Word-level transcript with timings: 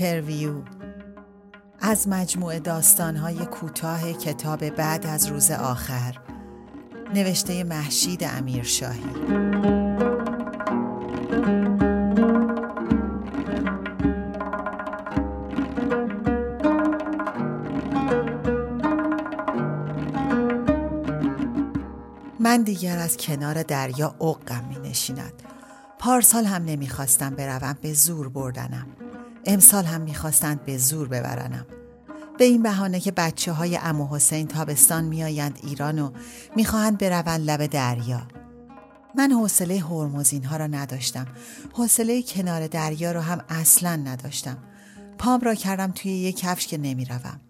اینترویو 0.00 0.62
از 1.80 2.08
مجموعه 2.08 2.58
داستانهای 2.58 3.46
کوتاه 3.46 4.12
کتاب 4.12 4.70
بعد 4.70 5.06
از 5.06 5.26
روز 5.26 5.50
آخر 5.50 6.18
نوشته 7.14 7.64
محشید 7.64 8.24
امیرشاهی 8.24 9.04
من 22.40 22.62
دیگر 22.62 22.98
از 22.98 23.16
کنار 23.16 23.62
دریا 23.62 24.14
اقم 24.20 24.64
می 24.68 24.88
نشیند. 24.88 25.42
پارسال 25.98 26.44
هم 26.44 26.64
نمی‌خواستم 26.64 27.30
بروم 27.30 27.76
به 27.82 27.92
زور 27.92 28.28
بردنم. 28.28 28.97
امسال 29.50 29.84
هم 29.84 30.00
می‌خواستند 30.00 30.64
به 30.64 30.78
زور 30.78 31.08
ببرنم. 31.08 31.66
به 32.38 32.44
این 32.44 32.62
بهانه 32.62 33.00
که 33.00 33.10
بچه 33.10 33.52
های 33.52 33.76
امو 33.76 34.08
حسین 34.16 34.46
تابستان 34.46 35.04
میآیند 35.04 35.58
ایران 35.62 35.98
و 35.98 36.10
می‌خواهند 36.56 36.98
بروند 36.98 37.50
لب 37.50 37.66
دریا. 37.66 38.28
من 39.16 39.32
حوصله 39.32 39.80
هرمزین 39.80 40.44
ها 40.44 40.56
را 40.56 40.66
نداشتم. 40.66 41.26
حوصله 41.72 42.22
کنار 42.22 42.66
دریا 42.66 43.12
را 43.12 43.22
هم 43.22 43.44
اصلا 43.48 43.96
نداشتم. 43.96 44.58
پام 45.18 45.40
را 45.40 45.54
کردم 45.54 45.92
توی 45.92 46.10
یک 46.10 46.38
کفش 46.38 46.66
که 46.66 46.78
نمی‌روم. 46.78 47.40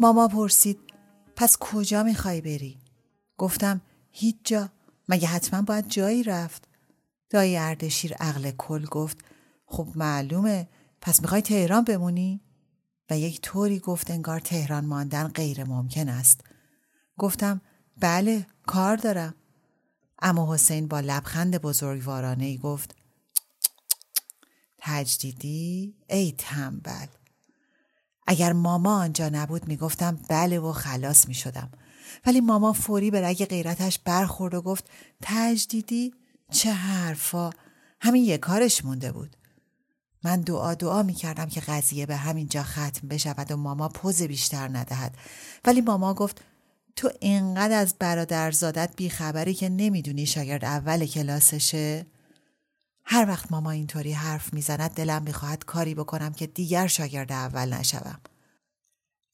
ماما 0.00 0.28
پرسید 0.28 0.78
پس 1.36 1.56
کجا 1.60 2.02
می‌خوای 2.02 2.40
بری؟ 2.40 2.78
گفتم 3.38 3.80
هیچ 4.10 4.36
جا. 4.44 4.68
مگه 5.08 5.28
حتما 5.28 5.62
باید 5.62 5.88
جایی 5.88 6.22
رفت؟ 6.22 6.68
دایی 7.30 7.56
اردشیر 7.56 8.14
عقل 8.14 8.50
کل 8.50 8.84
گفت 8.84 9.18
خب 9.66 9.88
معلومه 9.94 10.68
پس 11.04 11.20
می‌خوای 11.20 11.42
تهران 11.42 11.84
بمونی؟ 11.84 12.40
و 13.10 13.18
یک 13.18 13.40
طوری 13.40 13.78
گفت 13.78 14.10
انگار 14.10 14.40
تهران 14.40 14.84
ماندن 14.84 15.28
غیر 15.28 15.64
ممکن 15.64 16.08
است. 16.08 16.40
گفتم 17.18 17.60
بله 18.00 18.46
کار 18.66 18.96
دارم. 18.96 19.34
اما 20.22 20.54
حسین 20.54 20.88
با 20.88 21.00
لبخند 21.00 21.58
بزرگوارانه 21.58 22.44
ای 22.44 22.58
گفت 22.58 22.94
تجدیدی 24.78 25.94
ای 26.10 26.34
تنبل 26.38 27.06
اگر 28.26 28.52
ماما 28.52 28.98
آنجا 28.98 29.28
نبود 29.28 29.68
می‌گفتم 29.68 30.18
بله 30.28 30.58
و 30.58 30.72
خلاص 30.72 31.28
می 31.28 31.34
شدم. 31.34 31.70
ولی 32.26 32.40
ماما 32.40 32.72
فوری 32.72 33.10
به 33.10 33.20
رگ 33.20 33.44
غیرتش 33.44 33.98
برخورد 33.98 34.54
و 34.54 34.62
گفت 34.62 34.90
تجدیدی 35.22 36.14
چه 36.50 36.72
حرفا 36.72 37.50
همین 38.00 38.24
یک 38.24 38.40
کارش 38.40 38.84
مونده 38.84 39.12
بود 39.12 39.36
من 40.24 40.40
دعا 40.40 40.74
دعا 40.74 41.02
می 41.02 41.14
کردم 41.14 41.48
که 41.48 41.60
قضیه 41.60 42.06
به 42.06 42.16
همین 42.16 42.48
جا 42.48 42.62
ختم 42.62 43.08
بشود 43.08 43.52
و 43.52 43.56
ماما 43.56 43.88
پوز 43.88 44.22
بیشتر 44.22 44.68
ندهد. 44.68 45.16
ولی 45.64 45.80
ماما 45.80 46.14
گفت 46.14 46.40
تو 46.96 47.10
اینقدر 47.20 47.78
از 47.78 47.94
برادرزادت 47.98 48.90
بیخبری 48.96 49.54
که 49.54 49.68
نمی‌دونی 49.68 50.26
شاگرد 50.26 50.64
اول 50.64 51.06
کلاسشه؟ 51.06 52.06
هر 53.04 53.28
وقت 53.28 53.52
ماما 53.52 53.70
اینطوری 53.70 54.12
حرف 54.12 54.54
می‌زند 54.54 54.90
دلم 54.90 55.22
می‌خواهد 55.22 55.64
کاری 55.64 55.94
بکنم 55.94 56.32
که 56.32 56.46
دیگر 56.46 56.86
شاگرد 56.86 57.32
اول 57.32 57.72
نشوم. 57.74 58.20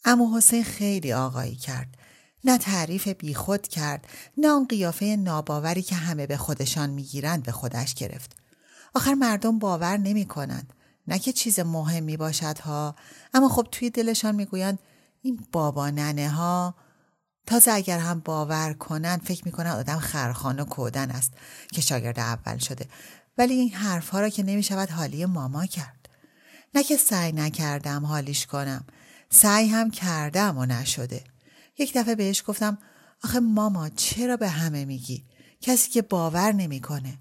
اما 0.05 0.37
حسین 0.39 0.65
خیلی 0.65 1.13
آقایی 1.13 1.57
کرد. 1.57 1.97
نه 2.45 2.59
تعریف 2.59 3.09
بیخود 3.09 3.69
کرد 3.69 4.07
نه 4.37 4.49
آن 4.49 4.67
قیافه 4.67 5.07
ناباوری 5.07 5.83
که 5.83 5.95
همه 5.95 6.27
به 6.27 6.37
خودشان 6.37 6.91
می‌گیرند 6.91 7.43
به 7.43 7.53
خودش 7.53 7.95
گرفت. 7.95 8.37
آخر 8.95 9.15
مردم 9.15 9.59
باور 9.59 9.97
نمی 9.97 10.25
کنند 10.25 10.73
نه 11.11 11.19
که 11.19 11.33
چیز 11.33 11.61
مهمی 11.61 12.17
باشد 12.17 12.59
ها. 12.59 12.95
اما 13.35 13.49
خب 13.49 13.69
توی 13.73 13.91
دلشان 13.91 14.35
می‌گویند 14.35 14.79
این 15.23 15.47
بابا 15.53 15.91
ننه 15.91 16.31
ها. 16.31 16.75
تازه 17.47 17.73
اگر 17.73 17.99
هم 17.99 18.21
باور 18.21 18.73
کنن 18.73 19.17
فکر 19.17 19.45
می‌کنن 19.45 19.71
آدم 19.71 19.99
خرخان 19.99 20.61
و 20.61 20.65
کودن 20.65 21.11
است 21.11 21.33
که 21.73 21.81
شاگرد 21.81 22.19
اول 22.19 22.59
شده. 22.59 22.87
ولی 23.39 23.55
این 23.55 23.71
حرف 23.71 24.09
ها 24.09 24.21
را 24.21 24.29
که 24.29 24.43
نمی 24.43 24.63
شود 24.63 24.91
حالی 24.91 25.27
ماما 25.27 25.67
کرد. 25.67 26.09
نه 26.75 26.83
که 26.83 26.97
سعی 26.97 27.33
نکردم 27.33 28.07
حالیش 28.07 28.47
کنم. 28.47 28.87
سعی 29.31 29.69
هم 29.69 29.91
کردم 29.91 30.59
و 30.59 30.67
نشده. 30.67 31.25
یک 31.79 31.93
دفعه 31.97 32.15
بهش 32.15 32.43
گفتم 32.47 32.79
آخه 33.25 33.41
ماما 33.41 33.89
چرا 33.89 34.37
به 34.37 34.49
همه 34.49 34.85
میگی؟ 34.85 35.25
کسی 35.61 35.91
که 35.91 36.03
باور 36.03 36.53
نمی‌کنه. 36.53 37.19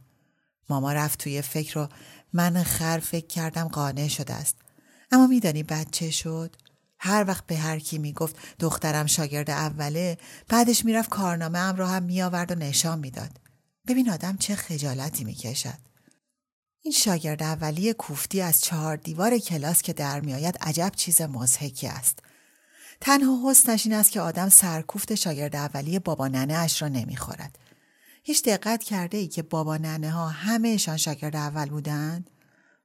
ماما 0.69 0.93
رفت 0.93 1.19
توی 1.19 1.41
فکر 1.41 1.79
رو 1.79 1.89
من 2.33 2.63
خر 2.63 2.99
فکر 2.99 3.27
کردم 3.27 3.67
قانع 3.67 4.07
شده 4.07 4.33
است. 4.33 4.55
اما 5.11 5.27
میدانی 5.27 5.63
بچه 5.63 6.11
شد؟ 6.11 6.55
هر 6.99 7.25
وقت 7.27 7.47
به 7.47 7.57
هر 7.57 7.79
کی 7.79 7.97
می‌گفت 7.97 8.35
دخترم 8.59 9.05
شاگرد 9.05 9.49
اوله 9.49 10.17
بعدش 10.47 10.85
می‌رفت 10.85 11.09
کارنامه 11.09 11.59
ام 11.59 11.75
را 11.75 11.87
هم 11.87 12.03
میآورد 12.03 12.51
و 12.51 12.55
نشان 12.55 12.99
می‌داد. 12.99 13.31
ببین 13.87 14.09
آدم 14.09 14.37
چه 14.37 14.55
خجالتی 14.55 15.23
می‌کشد. 15.23 15.77
این 16.81 16.93
شاگرد 16.93 17.43
اولی 17.43 17.93
کوفتی 17.93 18.41
از 18.41 18.61
چهار 18.61 18.95
دیوار 18.95 19.37
کلاس 19.37 19.81
که 19.81 19.93
در 19.93 20.19
میآید 20.19 20.57
عجب 20.61 20.91
چیز 20.95 21.21
مزهکی 21.21 21.87
است. 21.87 22.19
تنها 23.01 23.51
حسنش 23.51 23.85
این 23.85 23.95
است 23.95 24.11
که 24.11 24.21
آدم 24.21 24.49
سرکوفت 24.49 25.15
شاگرد 25.15 25.55
اولی 25.55 25.99
بابا 25.99 26.27
ننه 26.27 26.53
اش 26.53 26.81
را 26.81 26.87
نمی‌خورد. 26.87 27.59
هیچ 28.29 28.43
دقت 28.43 28.83
کرده 28.83 29.17
ای 29.17 29.27
که 29.27 29.43
بابا 29.43 29.77
ننه 29.77 30.11
ها 30.11 30.27
همهشان 30.27 30.97
شاگرد 30.97 31.35
اول 31.35 31.69
بودند؟ 31.69 32.29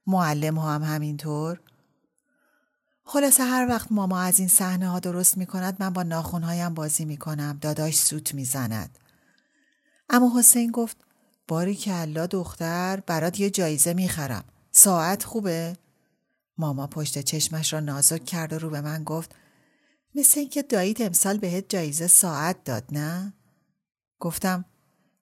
معلم 0.07 0.57
ها 0.57 0.73
هم 0.73 0.83
همینطور؟ 0.83 1.59
خلاصه 3.03 3.43
هر 3.43 3.67
وقت 3.69 3.91
ماما 3.91 4.19
از 4.19 4.39
این 4.39 4.47
صحنه 4.47 4.87
ها 4.89 4.99
درست 4.99 5.37
می 5.37 5.45
کند 5.45 5.77
من 5.79 5.89
با 5.89 6.03
ناخونهایم 6.03 6.73
بازی 6.73 7.05
می 7.05 7.17
کنم 7.17 7.57
داداش 7.61 7.95
سوت 7.99 8.33
می 8.33 8.45
زند. 8.45 8.99
اما 10.09 10.39
حسین 10.39 10.71
گفت 10.71 10.97
باری 11.47 11.75
که 11.75 11.95
الله 11.95 12.27
دختر 12.27 13.03
برات 13.07 13.39
یه 13.39 13.49
جایزه 13.49 13.93
می 13.93 14.07
خرم. 14.07 14.43
ساعت 14.71 15.23
خوبه؟ 15.23 15.77
ماما 16.57 16.87
پشت 16.87 17.21
چشمش 17.21 17.73
را 17.73 17.79
نازک 17.79 18.25
کرد 18.25 18.53
و 18.53 18.59
رو 18.59 18.69
به 18.69 18.81
من 18.81 19.03
گفت 19.03 19.35
مثل 20.15 20.39
اینکه 20.39 20.61
دایید 20.61 21.01
امسال 21.01 21.37
بهت 21.37 21.69
جایزه 21.69 22.07
ساعت 22.07 22.63
داد 22.63 22.83
نه؟ 22.91 23.33
گفتم 24.19 24.65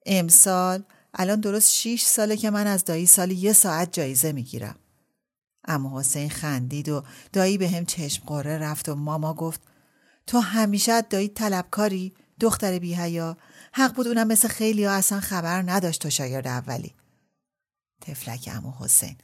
امسال 0.06 0.84
الان 1.14 1.40
درست 1.40 1.72
شیش 1.72 2.04
ساله 2.04 2.38
که 2.38 2.50
من 2.50 2.68
از 2.68 2.86
دایی 2.86 3.06
سالی 3.06 3.36
یه 3.36 3.54
ساعت 3.54 3.94
جایزه 3.94 4.32
می‌گیرم. 4.32 4.76
اما 5.66 6.00
حسین 6.00 6.30
خندید 6.30 6.90
و 6.90 7.04
دایی 7.34 7.58
به 7.58 7.70
هم 7.70 7.86
چشم 7.86 8.24
قره 8.26 8.58
رفت 8.58 8.90
و 8.90 8.96
ماما 8.96 9.34
گفت 9.34 9.62
تو 10.28 10.40
همیشه 10.40 11.02
دایی 11.02 11.28
طلبکاری 11.28 12.14
دختر 12.40 12.80
بیهیا 12.80 13.38
حق 13.74 13.96
بود 13.96 14.08
اونم 14.08 14.28
مثل 14.28 14.48
خیلی 14.48 14.86
ها 14.86 14.92
اصلا 14.92 15.20
خبر 15.20 15.62
نداشت 15.62 16.02
تو 16.02 16.10
شاگرد 16.10 16.48
اولی. 16.48 16.94
تفلک 18.02 18.50
امو 18.54 18.72
حسین 18.80 19.16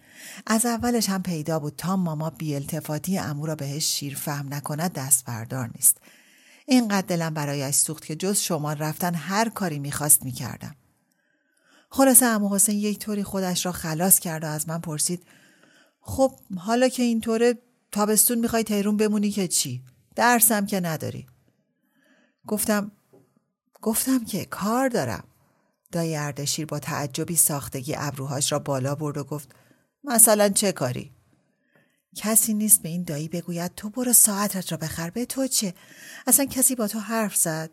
از 0.46 0.66
اولش 0.66 1.10
هم 1.10 1.24
پیدا 1.24 1.60
بود 1.60 1.76
تا 1.76 1.96
ماما 1.96 2.30
بی 2.30 2.56
التفاتی 2.56 3.18
امو 3.18 3.46
را 3.46 3.56
بهش 3.56 3.86
شیر 3.86 4.16
فهم 4.16 4.54
نکند 4.54 4.94
دست 4.94 5.26
بردار 5.26 5.70
نیست 5.76 5.98
اینقدر 6.70 7.08
دلم 7.08 7.34
برایش 7.34 7.76
سوخت 7.76 8.06
که 8.06 8.16
جز 8.16 8.40
شما 8.40 8.74
رفتن 8.74 9.16
هر 9.16 9.50
کاری 9.50 9.80
می‌خواست 9.80 10.26
می‌کردم. 10.26 10.76
خلاصه 11.90 12.26
امو 12.26 12.56
حسین 12.56 12.78
یک 12.78 13.00
طوری 13.00 13.24
خودش 13.24 13.66
را 13.66 13.72
خلاص 13.72 14.20
کرد 14.20 14.44
و 14.44 14.48
از 14.48 14.70
من 14.70 14.80
پرسید 14.80 15.24
خب 16.02 16.32
حالا 16.58 16.88
که 16.88 17.04
اینطوره 17.04 17.58
تابستون 17.92 18.38
می‌خوای 18.38 18.64
تهرون 18.64 18.98
بمونی 18.98 19.32
که 19.32 19.48
چی؟ 19.48 19.84
درسم 20.16 20.66
که 20.66 20.80
نداری. 20.80 21.28
گفتم 22.48 22.92
گفتم 23.82 24.26
که 24.26 24.46
کار 24.46 24.90
دارم 24.90 25.24
دایی 25.92 26.16
اردشیر 26.16 26.66
با 26.66 26.80
تعجبی 26.80 27.36
ساختگی 27.36 27.96
ابروهاش 27.98 28.52
را 28.52 28.60
بالا 28.60 28.96
برد 28.96 29.18
و 29.18 29.24
گفت 29.24 29.56
مثلا 30.04 30.50
چه 30.50 30.72
کاری 30.72 31.12
کسی 32.16 32.54
نیست 32.54 32.82
به 32.82 32.90
این 32.90 33.04
دایی 33.04 33.28
بگوید 33.28 33.76
تو 33.76 33.90
برو 33.90 34.14
ساعتت 34.14 34.72
را 34.72 34.78
بخر. 34.78 35.10
به 35.10 35.26
تو 35.26 35.48
چه؟ 35.48 35.74
اصلا 36.28 36.46
کسی 36.46 36.76
با 36.76 36.88
تو 36.88 37.00
حرف 37.00 37.36
زد؟ 37.36 37.70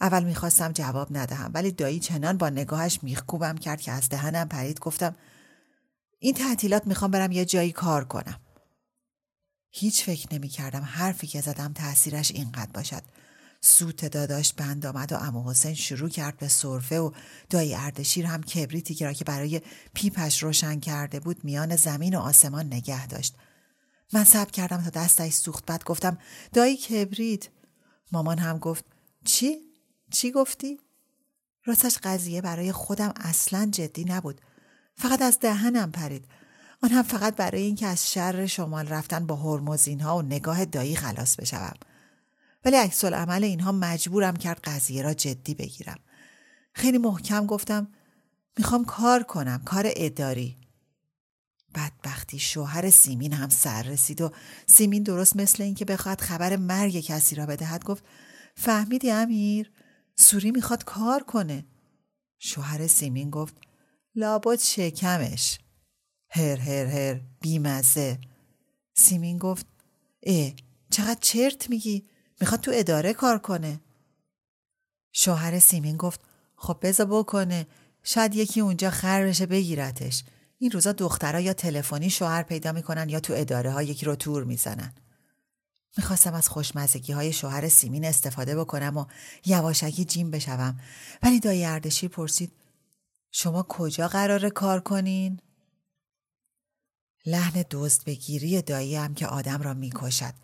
اول 0.00 0.24
می‌خواستم 0.24 0.72
جواب 0.72 1.16
ندهم 1.16 1.50
ولی 1.54 1.72
دایی 1.72 2.00
چنان 2.00 2.36
با 2.36 2.48
نگاهش 2.48 2.98
میخکوبم 3.02 3.56
کرد 3.58 3.80
که 3.80 3.92
از 3.92 4.08
دهنم 4.08 4.48
پرید. 4.48 4.80
گفتم 4.80 5.16
این 6.18 6.34
تعطیلات 6.34 6.86
می‌خوام 6.86 7.10
برم 7.10 7.32
یه 7.32 7.44
جایی 7.44 7.72
کار 7.72 8.04
کنم. 8.04 8.40
هیچ 9.70 10.04
فکر 10.04 10.34
نمی 10.34 10.48
کردم 10.48 10.82
حرفی 10.82 11.26
که 11.26 11.40
زدم 11.40 11.72
تاثیرش 11.72 12.30
اینقدر 12.30 12.70
باشد. 12.74 13.02
سوت 13.60 14.04
داداش 14.04 14.52
بند 14.52 14.86
آمد 14.86 15.12
و 15.12 15.16
امو 15.16 15.50
حسین 15.50 15.74
شروع 15.74 16.08
کرد 16.08 16.36
به 16.36 16.48
صرفه 16.48 17.00
و 17.00 17.10
دایی 17.50 17.74
اردشیر 17.74 18.26
هم 18.26 18.42
کبریتی 18.42 19.04
را 19.04 19.12
که 19.12 19.24
برای 19.24 19.60
پیپش 19.94 20.42
روشن 20.42 20.80
کرده 20.80 21.20
بود 21.20 21.44
میان 21.44 21.76
زمین 21.76 22.14
و 22.14 22.18
آسمان 22.18 22.66
نگه 22.66 23.06
داشت. 23.06 23.34
من 24.12 24.24
صبر 24.24 24.50
کردم 24.50 24.82
تا 24.82 24.90
دستش 24.90 25.32
سوخت. 25.32 25.66
بعد 25.66 25.84
گفتم 25.84 26.18
دایی 26.52 26.76
کبریت. 26.76 27.48
مامان 28.12 28.38
هم 28.38 28.58
گفت 28.58 28.84
چی؟ 29.24 29.58
چی 30.10 30.32
گفتی؟ 30.32 30.80
راستش 31.64 31.98
قضیه 32.02 32.40
برای 32.40 32.72
خودم 32.72 33.12
اصلا 33.16 33.68
جدی 33.72 34.04
نبود. 34.04 34.40
فقط 34.94 35.22
از 35.22 35.38
دهنم 35.40 35.92
پرید. 35.92 36.28
آن 36.82 36.90
هم 36.90 37.02
فقط 37.02 37.36
برای 37.36 37.62
اینکه 37.62 37.86
از 37.86 38.10
شر 38.12 38.46
شمال 38.46 38.88
رفتن 38.88 39.26
با 39.26 39.36
هرمزین 39.36 40.00
ها 40.00 40.16
و 40.16 40.22
نگاه 40.22 40.64
دایی 40.64 40.96
خلاص 40.96 41.36
بشوم. 41.36 41.74
ولی 42.64 42.76
عکس 42.76 43.04
عمل 43.04 43.44
اینها 43.44 43.72
مجبورم 43.72 44.36
کرد 44.36 44.60
قضیه 44.60 45.02
را 45.02 45.14
جدی 45.14 45.54
بگیرم. 45.54 45.98
خیلی 46.72 46.98
محکم 46.98 47.46
گفتم 47.46 47.88
می‌خوام 48.58 48.84
کار 48.84 49.22
کنم 49.22 49.62
کار 49.64 49.90
اداری. 49.96 50.56
بدبختی 51.74 52.38
شوهر 52.38 52.90
سیمین 52.90 53.32
هم 53.32 53.48
سر 53.48 53.82
رسید 53.82 54.20
و 54.20 54.32
سیمین 54.66 55.02
درست 55.02 55.36
مثل 55.36 55.62
اینکه 55.62 55.84
بخواد 55.84 56.20
خبر 56.20 56.56
مرگ 56.56 57.00
کسی 57.00 57.36
را 57.36 57.46
بدهد 57.46 57.84
گفت 57.84 58.04
فهمیدی 58.56 59.10
امیر؟ 59.10 59.70
سوری 60.16 60.50
می‌خواد 60.50 60.84
کار 60.84 61.22
کنه. 61.22 61.66
شوهر 62.38 62.86
سیمین 62.86 63.30
گفت 63.30 63.54
لابد 64.14 64.58
شکمش. 64.58 65.58
هر 66.30 66.56
هر 66.56 66.86
هر 66.86 67.20
بیمزه. 67.40 68.18
سیمین 68.96 69.38
گفت 69.38 69.66
اه 70.22 70.52
چقدر 70.90 71.18
چرت 71.20 71.70
میگی؟ 71.70 72.08
می‌خواد 72.40 72.60
تو 72.60 72.70
اداره 72.74 73.12
کار 73.12 73.38
کنه. 73.38 73.80
شوهر 75.12 75.58
سیمین 75.58 75.96
گفت 75.96 76.20
خب 76.56 76.78
بزا 76.82 77.04
بکنه. 77.04 77.66
شاید 78.02 78.34
یکی 78.34 78.60
اونجا 78.60 78.90
خر 78.90 79.24
بشه 79.24 79.46
بگیرتش. 79.46 80.24
این 80.58 80.70
روزا 80.70 80.92
دخترها 80.92 81.40
یا 81.40 81.52
تلفنی 81.52 82.10
شوهر 82.10 82.42
پیدا 82.42 82.72
می‌کنن 82.72 83.08
یا 83.08 83.20
تو 83.20 83.32
اداره 83.36 83.70
ها 83.70 83.82
یکی 83.82 84.06
رو 84.06 84.16
تور 84.16 84.44
می‌زنن. 84.44 84.94
می‌خواستم 85.96 86.34
از 86.34 86.48
خوشمزگی 86.48 87.12
های 87.12 87.32
شوهر 87.32 87.68
سیمین 87.68 88.04
استفاده 88.04 88.56
بکنم 88.56 88.96
و 88.96 89.04
یواشکی 89.46 90.04
جیم 90.04 90.30
بشوم. 90.30 90.80
ولی 91.22 91.40
دایی 91.40 91.64
اردشیر 91.64 92.10
پرسید 92.10 92.52
شما 93.30 93.62
کجا 93.62 94.08
قرار 94.08 94.48
کار 94.48 94.80
کنین؟ 94.80 95.40
لحن 97.26 97.64
دزد 97.70 98.04
بگیری 98.04 98.62
دایی 98.62 98.96
هم 98.96 99.14
که 99.14 99.26
آدم 99.26 99.62
را 99.62 99.74
می‌کشد. 99.74 100.34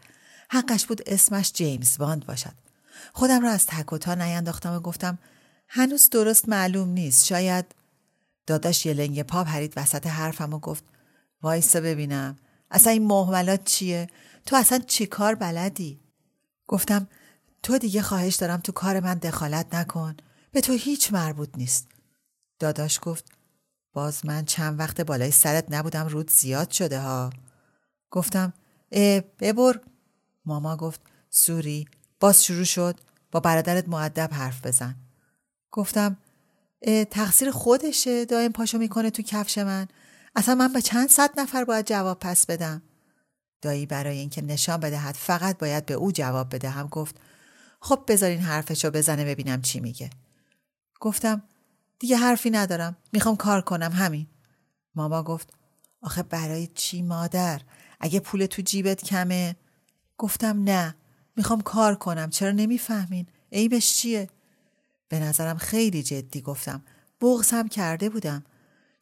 حقش 0.54 0.86
بود 0.86 1.02
اسمش 1.06 1.52
جیمز 1.52 1.98
باند 1.98 2.26
باشد. 2.26 2.54
خودم 3.12 3.42
را 3.42 3.50
از 3.50 3.66
تک 3.66 3.92
و 3.92 4.14
نینداختم 4.14 4.72
و 4.72 4.80
گفتم 4.80 5.18
هنوز 5.68 6.10
درست 6.10 6.48
معلوم 6.48 6.88
نیست 6.88 7.26
شاید 7.26 7.74
داداش 8.46 8.86
یه 8.86 8.92
لنگ 8.92 9.22
پا 9.22 9.44
پرید 9.44 9.72
وسط 9.76 10.06
حرفم 10.06 10.54
و 10.54 10.58
گفت 10.58 10.84
وایسا 11.42 11.80
ببینم 11.80 12.36
اصلا 12.70 12.92
این 12.92 13.06
محملات 13.06 13.64
چیه؟ 13.64 14.06
تو 14.46 14.56
اصلا 14.56 14.78
چی 14.78 15.06
کار 15.06 15.34
بلدی؟ 15.34 16.00
گفتم 16.66 17.08
تو 17.62 17.78
دیگه 17.78 18.02
خواهش 18.02 18.34
دارم 18.34 18.60
تو 18.60 18.72
کار 18.72 19.00
من 19.00 19.14
دخالت 19.14 19.74
نکن 19.74 20.16
به 20.52 20.60
تو 20.60 20.72
هیچ 20.72 21.12
مربوط 21.12 21.48
نیست. 21.56 21.88
داداش 22.58 22.98
گفت 23.02 23.24
باز 23.92 24.26
من 24.26 24.44
چند 24.44 24.78
وقت 24.80 25.00
بالای 25.00 25.30
سرت 25.30 25.64
نبودم 25.70 26.06
رود 26.06 26.30
زیاد 26.30 26.70
شده 26.70 27.00
ها. 27.00 27.30
گفتم 28.10 28.52
اه 28.92 29.20
ببر. 29.20 29.80
ماما 30.46 30.76
گفت 30.76 31.00
سوری 31.31 31.88
باز 32.20 32.44
شروع 32.44 32.64
شد 32.64 33.00
با 33.32 33.41
برادرت 33.41 33.88
معدب 33.88 34.29
حرف 34.32 34.67
بزن. 34.67 34.96
گفتم 35.70 36.17
تقصیر 37.11 37.50
خودشه 37.50 38.25
دائم 38.25 38.52
پاشو 38.52 38.79
می‌کنه 38.79 39.11
تو 39.11 39.23
کفش 39.23 39.58
من. 39.58 39.88
اصلا 40.37 40.55
من 40.55 40.73
به 40.73 40.82
چند 40.82 41.08
صد 41.08 41.41
نفر 41.41 41.64
باید 41.64 41.87
جواب 41.87 42.19
پس 42.19 42.46
بدم. 42.46 42.82
دایی 43.62 43.87
برای 43.87 44.19
اینکه 44.19 44.43
نشان 44.43 44.81
بدهد 44.81 45.14
فقط 45.14 45.58
باید 45.58 45.87
به 45.87 45.94
او 45.94 46.12
جواب 46.12 46.55
بدهم 46.55 46.87
گفت 46.87 47.20
خب 47.81 48.05
بذارین 48.08 48.41
حرفشو 48.41 48.91
بزنه 48.91 49.25
ببینم 49.25 49.62
چی 49.62 49.81
میگه. 49.81 50.11
گفتم 51.00 51.43
دیگه 51.99 52.17
حرفی 52.17 52.50
ندارم 52.50 52.96
می‌خوام 53.12 53.37
کار 53.37 53.61
کنم 53.61 53.93
همین. 53.93 54.26
ماما 54.94 55.23
گفت 55.23 55.52
آخه 56.02 56.23
برای 56.23 56.67
چی 56.67 57.02
مادر؟ 57.02 57.61
اگه 58.00 58.20
پول 58.20 58.46
تو 58.46 58.62
جیبت 58.62 59.05
کمه؟ 59.05 59.56
گفتم 60.19 60.62
نه 60.64 60.94
می‌خوام 61.37 61.61
کار 61.61 61.94
کنم 61.94 62.31
چرا 62.31 62.50
نمی‌فهمین؟ 62.50 63.26
عیبش 63.52 63.94
چیه؟ 63.94 64.28
به 65.08 65.20
نظرم 65.20 65.58
خیلی 65.58 66.02
جدی 66.02 66.40
گفتم 66.40 66.84
بغزم 67.20 67.69
کرده 67.69 68.08
بودم 68.08 68.44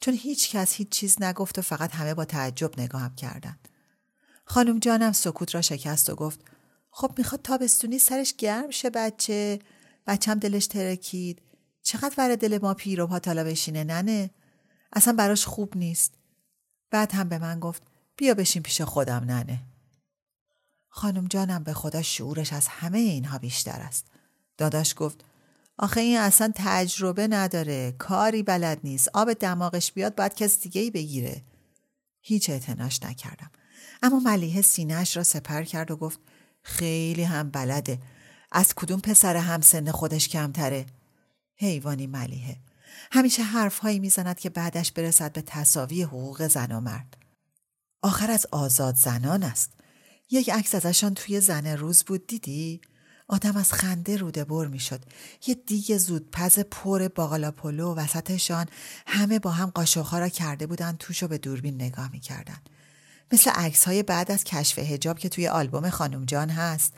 چون 0.00 0.14
هیچ 0.14 0.50
کس 0.50 0.74
هیچ 0.74 0.88
چیز 0.88 1.22
نگفت 1.22 1.58
و 1.58 1.62
فقط 1.62 1.94
همه 1.94 2.14
با 2.14 2.24
تعجب 2.24 2.80
نگاهم 2.80 3.14
کردن. 3.14 3.58
خانم 4.44 4.78
جانم 4.78 5.12
سکوت 5.12 5.54
را 5.54 5.62
شکست 5.62 6.10
و 6.10 6.14
گفت 6.14 6.40
خب 6.90 7.14
می‌خواد 7.18 7.42
تابستونی 7.42 7.98
سرش 7.98 8.34
گرم 8.38 8.70
شه 8.70 8.90
بچه 8.90 9.58
بچم 10.06 10.34
دلش 10.34 10.66
ترکید. 10.66 11.42
چقدر 11.82 12.14
برای 12.16 12.36
دل 12.36 12.58
ما 12.62 12.74
پیر 12.74 13.00
و 13.00 13.06
پاتالا 13.06 13.44
بشینه 13.44 13.84
ننه؟ 13.84 14.30
اصلا 14.92 15.12
براش 15.12 15.46
خوب 15.46 15.76
نیست. 15.76 16.14
بعد 16.90 17.12
هم 17.12 17.28
به 17.28 17.38
من 17.38 17.60
گفت 17.60 17.82
بیا 18.16 18.34
بشین 18.34 18.62
پیش 18.62 18.80
خودم 18.80 19.24
ننه. 19.24 19.60
خانم 20.94 21.26
جانم 21.26 21.64
به 21.64 21.72
خدا 21.72 22.02
شعورش 22.02 22.52
از 22.52 22.66
همه 22.68 22.98
اینها 22.98 23.38
بیشتر 23.38 23.80
است. 23.80 24.06
داداش 24.58 24.94
گفت 24.96 25.24
آخه 25.78 26.00
این 26.00 26.18
اصلا 26.18 26.52
تجربه 26.54 27.28
نداره 27.28 27.92
کاری 27.92 28.42
بلد 28.42 28.80
نیست 28.84 29.08
آب 29.14 29.32
دماغش 29.32 29.92
بیاد 29.92 30.14
باید 30.14 30.34
کس 30.34 30.60
دیگه 30.60 30.80
ای 30.80 30.90
بگیره. 30.90 31.42
هیچ 32.20 32.50
اعتناش 32.50 33.02
نکردم. 33.02 33.50
اما 34.02 34.18
ملیه 34.18 34.62
سینهش 34.62 35.16
را 35.16 35.22
سپر 35.22 35.62
کرد 35.62 35.90
و 35.90 35.96
گفت 35.96 36.20
خیلی 36.62 37.22
هم 37.22 37.50
بلده. 37.50 37.98
از 38.52 38.74
کدوم 38.74 39.00
پسر 39.00 39.36
همسن 39.36 39.90
خودش 39.90 40.28
کمتره؟ 40.28 40.86
حیوانی 41.56 42.06
ملیه 42.06 42.56
همیشه 43.12 43.42
حرفهایی 43.42 43.98
می‌زند 43.98 44.38
که 44.38 44.50
بعدش 44.50 44.92
برسد 44.92 45.32
به 45.32 45.42
تصاوی 45.42 46.02
حقوق 46.02 46.46
زن 46.48 46.72
و 46.72 46.80
مرد. 46.80 47.16
آخر 48.02 48.30
از 48.30 48.46
آزاد 48.50 48.96
زنان 48.96 49.42
است. 49.42 49.81
یک 50.32 50.50
عکس 50.50 50.74
ازشان 50.74 51.14
توی 51.14 51.40
زن 51.40 51.66
روز 51.66 52.02
بود 52.04 52.26
دیدی؟ 52.26 52.80
آدم 53.28 53.56
از 53.56 53.72
خنده 53.72 54.16
روده 54.16 54.44
بر 54.44 54.66
می‌شد. 54.66 55.00
یه 55.46 55.54
دیگه 55.54 55.98
زودپز 55.98 56.58
پر 56.58 57.08
باقالا 57.08 57.50
پلو 57.50 57.94
وسطشان 57.94 58.66
همه 59.06 59.38
با 59.38 59.50
هم 59.50 59.70
قاشقها 59.70 60.18
را 60.18 60.28
کرده 60.28 60.66
بودن 60.66 60.96
توشو 60.98 61.28
به 61.28 61.38
دوربین 61.38 61.74
نگاه 61.74 62.12
می‌کردن. 62.12 62.58
مثل 63.32 63.50
عکس 63.50 63.84
های 63.84 64.02
بعد 64.02 64.30
از 64.30 64.44
کشف 64.44 64.78
هجاب 64.78 65.18
که 65.18 65.28
توی 65.28 65.48
آلبوم 65.48 65.90
خانم 65.90 66.24
جان 66.24 66.50
هست. 66.50 66.92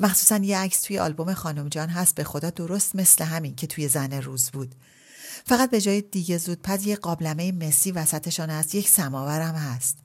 مخصوصا 0.00 0.36
یه 0.36 0.58
عکس 0.58 0.82
توی 0.82 0.98
آلبوم 0.98 1.34
خانم 1.34 1.68
جان 1.68 1.88
هست 1.88 2.14
به 2.14 2.24
خدا 2.24 2.50
درست 2.50 2.96
مثل 2.96 3.24
همین 3.24 3.54
که 3.54 3.66
توی 3.66 3.88
زن 3.88 4.12
روز 4.12 4.50
بود. 4.50 4.74
فقط 5.44 5.70
به 5.70 5.80
جای 5.80 6.00
دیگه 6.00 6.38
زودپز 6.38 6.86
یه 6.86 6.96
قابلمه 6.96 7.52
مسی 7.52 7.92
وسطشان 7.92 8.50
هست 8.50 8.74
یک 8.74 8.88
سماورم 8.88 9.54
هست. 9.54 10.03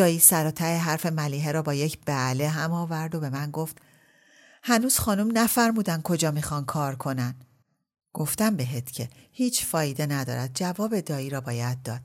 دایی 0.00 0.18
سر 0.18 0.46
و 0.46 0.50
ته 0.50 0.78
حرف 0.78 1.06
ملیحه 1.06 1.52
را 1.52 1.62
با 1.62 1.74
یک 1.74 1.98
بله 2.06 2.48
هم 2.48 2.72
آورد 2.72 3.14
و 3.14 3.20
به 3.20 3.30
من 3.30 3.50
گفت 3.50 3.76
هنوز 4.62 4.98
خانم 4.98 5.38
نفرمودن 5.38 6.02
کجا 6.02 6.30
می‌خوان 6.30 6.64
کار 6.64 6.94
کنن 6.94 7.34
گفتم 8.12 8.56
بهت 8.56 8.92
که 8.92 9.08
هیچ 9.32 9.64
فایده 9.64 10.06
ندارد 10.06 10.50
جواب 10.54 11.00
دایی 11.00 11.30
را 11.30 11.40
باید 11.40 11.82
داد 11.82 12.00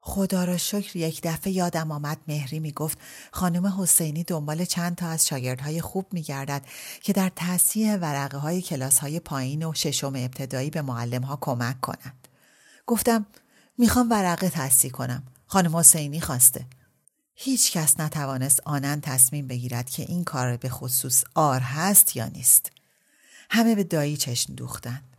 خدا 0.00 0.44
را 0.44 0.56
شکر 0.56 0.96
یک 0.96 1.20
دفعه 1.22 1.52
یادم 1.52 1.92
آمد 1.92 2.18
مهری 2.28 2.58
می‌گفت 2.58 2.98
خانم 3.32 3.66
حسینی 3.66 4.24
دنبال 4.24 4.64
چند 4.64 4.96
تا 4.96 5.08
از 5.08 5.26
شاگردهای 5.26 5.80
خوب 5.80 6.06
میگردد 6.12 6.62
که 7.02 7.12
در 7.12 7.32
تصحیح 7.36 7.96
ورقه 7.96 8.38
های 8.38 8.62
کلاس 8.62 8.98
های 8.98 9.20
پایین 9.20 9.64
و 9.64 9.74
ششم 9.74 10.12
ابتدایی 10.16 10.70
به 10.70 10.82
معلم 10.82 11.22
ها 11.22 11.38
کمک 11.40 11.80
کنند. 11.80 12.28
گفتم 12.86 13.26
می‌خوام 13.78 14.10
ورقه 14.10 14.50
تصحیح 14.50 14.92
کنم. 14.92 15.22
خانم 15.46 15.76
حسینی 15.76 16.20
خواسته. 16.20 16.66
هیچ 17.38 17.72
کس 17.72 18.00
نتوانست 18.00 18.60
آنن 18.64 19.00
تصمیم 19.00 19.46
بگیرد 19.46 19.90
که 19.90 20.02
این 20.02 20.24
کار 20.24 20.56
به 20.56 20.68
خصوص 20.68 21.24
آر 21.34 21.60
هست 21.60 22.16
یا 22.16 22.26
نیست. 22.26 22.70
همه 23.50 23.74
به 23.74 23.84
دایی 23.84 24.16
چشم 24.16 24.54
دوختند. 24.54 25.16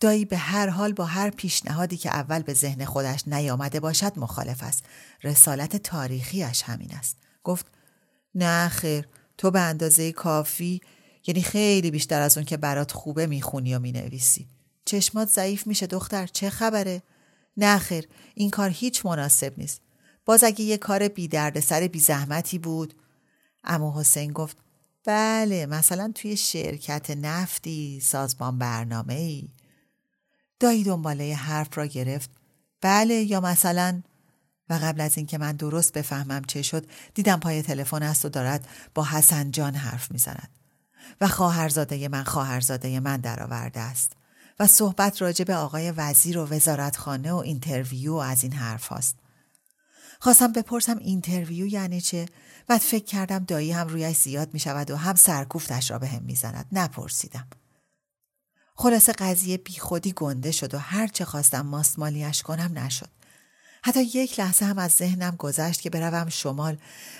دایی 0.00 0.24
به 0.24 0.36
هر 0.36 0.68
حال 0.68 0.92
با 0.92 1.04
هر 1.04 1.30
پیشنهادی 1.30 1.96
که 1.96 2.10
اول 2.10 2.42
به 2.42 2.54
ذهن 2.54 2.84
خودش 2.84 3.28
نیامده 3.28 3.80
باشد 3.80 4.18
مخالف 4.18 4.62
است. 4.62 4.84
رسالت 5.22 5.76
تاریخیش 5.76 6.62
همین 6.62 6.94
است. 6.94 7.16
گفت 7.44 7.66
نه 8.34 8.68
خیر 8.68 9.08
تو 9.38 9.50
به 9.50 9.60
اندازه 9.60 10.12
کافی 10.12 10.80
یعنی 11.26 11.42
خیلی 11.42 11.90
بیشتر 11.90 12.20
از 12.20 12.36
اون 12.36 12.46
که 12.46 12.56
برات 12.56 12.92
خوبه 12.92 13.26
می‌خونی 13.26 13.74
و 13.74 13.78
می‌نویسی. 13.78 14.48
چشمات 14.84 15.28
ضعیف 15.28 15.66
میشه 15.66 15.86
دختر 15.86 16.26
چه 16.26 16.50
خبره؟ 16.50 17.02
نه 17.56 17.78
خیر 17.78 18.08
این 18.34 18.50
کار 18.50 18.70
هیچ 18.70 19.06
مناسب 19.06 19.54
نیست. 19.58 19.83
باز 20.24 20.44
اگه 20.44 20.60
یه 20.60 20.76
کار 20.76 21.08
بی 21.08 21.28
درد 21.28 21.60
سر 21.60 21.88
بی 21.88 22.00
زحمتی 22.00 22.58
بود. 22.58 22.94
امو 23.64 24.00
حسین 24.00 24.32
گفت 24.32 24.56
بله 25.04 25.66
مثلا 25.66 26.12
توی 26.14 26.36
شرکت 26.36 27.10
نفتی 27.10 28.00
سازمان 28.00 28.58
برنامه 28.58 29.14
ای 29.14 29.48
دایی 30.60 30.84
دنباله 30.84 31.34
حرف 31.34 31.78
را 31.78 31.86
گرفت. 31.86 32.30
بله 32.80 33.14
یا 33.14 33.40
مثلا 33.40 34.02
و 34.70 34.74
قبل 34.82 35.00
از 35.00 35.16
اینکه 35.16 35.38
من 35.38 35.56
درست 35.56 35.92
بفهمم 35.92 36.42
چه 36.44 36.62
شد 36.62 36.86
دیدم 37.14 37.40
پای 37.40 37.62
تلفن 37.62 38.02
است 38.02 38.24
و 38.24 38.28
دارد 38.28 38.68
با 38.94 39.04
حسن 39.04 39.50
جان 39.50 39.74
حرف 39.74 40.12
می‌زند 40.12 40.48
و 41.20 41.28
خواهرزاده 41.28 42.08
من 42.08 42.24
خواهرزاده 42.24 43.00
من 43.00 43.16
درآورده 43.16 43.80
است 43.80 44.12
و 44.60 44.66
صحبت 44.66 45.22
راجع 45.22 45.44
به 45.44 45.54
آقای 45.54 45.90
وزیر 45.90 46.38
و 46.38 46.46
وزارتخانه 46.46 47.32
و 47.32 47.36
interview 47.36 48.14
از 48.14 48.42
این 48.42 48.52
حرف 48.52 48.86
هاست. 48.86 49.23
خواستم 50.20 50.52
بپرسم 50.52 50.98
interview 50.98 51.66
یعنی 51.66 52.00
چه؟ 52.00 52.26
بعد 52.66 52.80
فکر 52.80 53.04
کردم 53.04 53.44
دایی 53.44 53.72
هم 53.72 53.88
رویش 53.88 54.16
زیاد 54.16 54.54
می 54.54 54.60
شود 54.60 54.90
و 54.90 54.96
هم 54.96 55.14
سرکوفتش 55.14 55.90
را 55.90 55.98
به 55.98 56.08
هم 56.08 56.22
می 56.22 56.34
زند. 56.34 56.66
نپرسیدم. 56.72 57.46
خلاصه 58.76 59.12
قضیه 59.12 59.56
بی 59.56 59.72
خودی 59.72 60.12
گنده 60.12 60.50
شد 60.50 60.74
و 60.74 60.78
هر 60.78 61.06
چه 61.06 61.24
خواستم 61.24 61.60
ماسمالیش 61.60 62.42
کنم 62.42 62.78
نشد. 62.78 63.08
حتی 63.82 64.02
یک 64.02 64.40
لحظه 64.40 64.64
هم 64.64 64.78
از 64.78 64.92
ذهنم 64.92 65.36
گذشت 65.36 65.80
که 65.80 65.90
بروم 65.90 66.28
شمال 66.28 66.78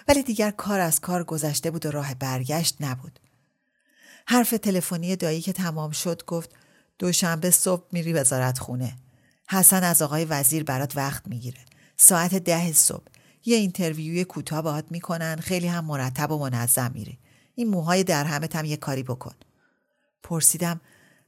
ولی 0.09 0.23
دیگر 0.23 0.51
کار 0.51 0.81
از 0.81 1.01
کار 1.01 1.25
گذشته 1.25 1.71
بود 1.71 1.87
و 1.87 1.91
راه 1.91 2.15
برگشت 2.15 2.77
نبود. 2.81 3.21
حرف 4.27 4.51
تلفنی 4.51 5.17
دایی 5.17 5.41
که 5.41 5.53
تمام 5.53 5.91
شد 5.91 6.25
گفت 6.25 6.51
دوشنبه 6.99 7.51
صبح 7.51 7.87
میری 7.93 8.13
وزارت 8.13 8.59
خونه. 8.59 8.97
حسن 9.49 9.85
از 9.85 10.03
آقای 10.03 10.25
وزیر 10.25 10.65
برات 10.65 10.97
وقت 10.97 11.29
می‌گیره. 11.29 11.61
ساعت 11.97 12.35
ده 12.35 12.73
صبح. 12.73 13.05
یه 13.45 13.57
اینترویوی 13.57 14.25
کوتاه 14.25 14.63
باهات 14.63 14.85
می‌کنن 14.91 15.37
خیلی 15.37 15.67
هم 15.67 15.85
مرتب 15.85 16.31
و 16.31 16.39
منظم 16.39 16.91
میری. 16.95 17.19
این 17.55 17.69
موهای 17.69 18.05
در 18.05 18.25
همه 18.25 18.49
هم 18.55 18.65
یه 18.65 18.77
کاری 18.77 19.03
بکن. 19.03 19.35
پرسیدم 20.23 20.81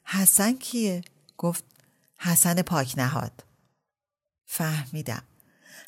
حسن 0.05 0.53
کیه؟ 0.53 1.03
گفت 1.39 1.65
حسن 2.19 2.63
پاک 2.63 2.95
نهاد. 2.97 3.45
فهمیدم. 4.47 5.23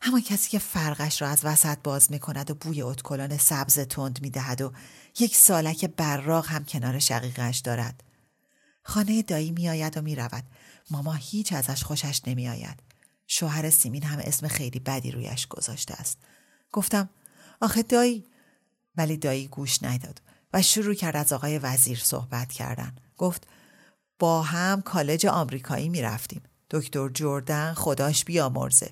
همان 0.03 0.21
کسی 0.21 0.51
که 0.51 0.59
فرقش 0.59 1.23
را 1.23 1.29
از 1.29 1.45
وسط 1.45 1.79
باز 1.85 2.11
می 2.11 2.19
کند 2.19 2.51
و 2.51 2.55
بوی 2.55 2.83
اتکلان 2.83 3.39
سبز 3.39 3.79
تند 3.79 4.23
می 4.23 4.31
دهد 4.31 4.61
و 4.61 4.73
یک 5.21 5.37
سالک 5.37 5.85
براغ 5.85 6.47
هم 6.47 6.65
کنار 6.65 6.99
شقیقش 6.99 7.59
دارد. 7.59 8.05
خانه 8.83 9.23
دایی 9.23 9.51
می 9.51 9.69
آید 9.69 9.97
و 9.97 10.03
می 10.03 10.15
رود. 10.15 10.45
ماما 10.91 11.13
هیچ 11.13 11.53
ازش 11.53 11.85
خوشش 11.85 12.21
نمی 12.27 12.49
آید. 12.49 12.88
شوهر 13.31 13.71
سیمین 13.71 14.03
هم 14.03 14.19
اسم 14.19 14.49
خیلی 14.49 14.79
بدی 14.79 15.11
رویش 15.11 15.47
گذاشته 15.47 15.95
است. 15.95 16.19
گفتم 16.73 17.09
آخه 17.61 17.83
دایی 17.83 18.25
ولی 18.97 19.17
دایی 19.17 19.49
گوش 19.49 19.83
نداد 19.83 20.23
و 20.53 20.63
شروع 20.63 20.95
کرد 20.95 21.17
از 21.17 21.33
آقای 21.33 21.59
وزیر 21.59 21.99
صحبت 21.99 22.53
کردن. 22.53 22.97
گفت 23.17 23.47
با 24.19 24.43
هم 24.43 24.83
کالج 24.83 25.27
آمریکایی 25.27 25.89
می 25.89 26.03
رفتیم. 26.03 26.43
دکتر 26.71 27.09
جردن 27.09 27.75
خداش 27.75 28.25
بیامرزه. 28.25 28.91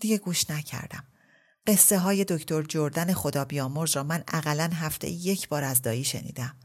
دیگه 0.00 0.18
گوش 0.18 0.50
نکردم. 0.50 1.04
قصه 1.66 1.98
های 1.98 2.24
دکتر 2.24 2.62
جردن 2.62 3.12
خدا 3.12 3.44
بیامرز 3.44 3.96
را 3.96 4.02
من 4.02 4.24
اقلا 4.28 4.70
هفته 4.74 5.08
یک 5.08 5.48
بار 5.48 5.64
از 5.64 5.82
دایی 5.82 6.04
شنیدم. 6.04 6.56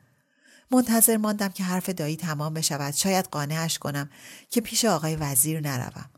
منتظر 0.72 1.18
ماندم 1.18 1.50
که 1.50 1.64
حرف 1.64 1.90
دایی 1.90 2.16
تمام 2.16 2.54
بشود 2.54 2.94
شاید 2.94 3.26
قانعش 3.26 3.80
کنم 3.80 4.10
که 4.50 4.62
پیش 4.62 4.86
آقای 4.86 5.16
وزیر 5.16 5.60
نروم. 5.60 6.10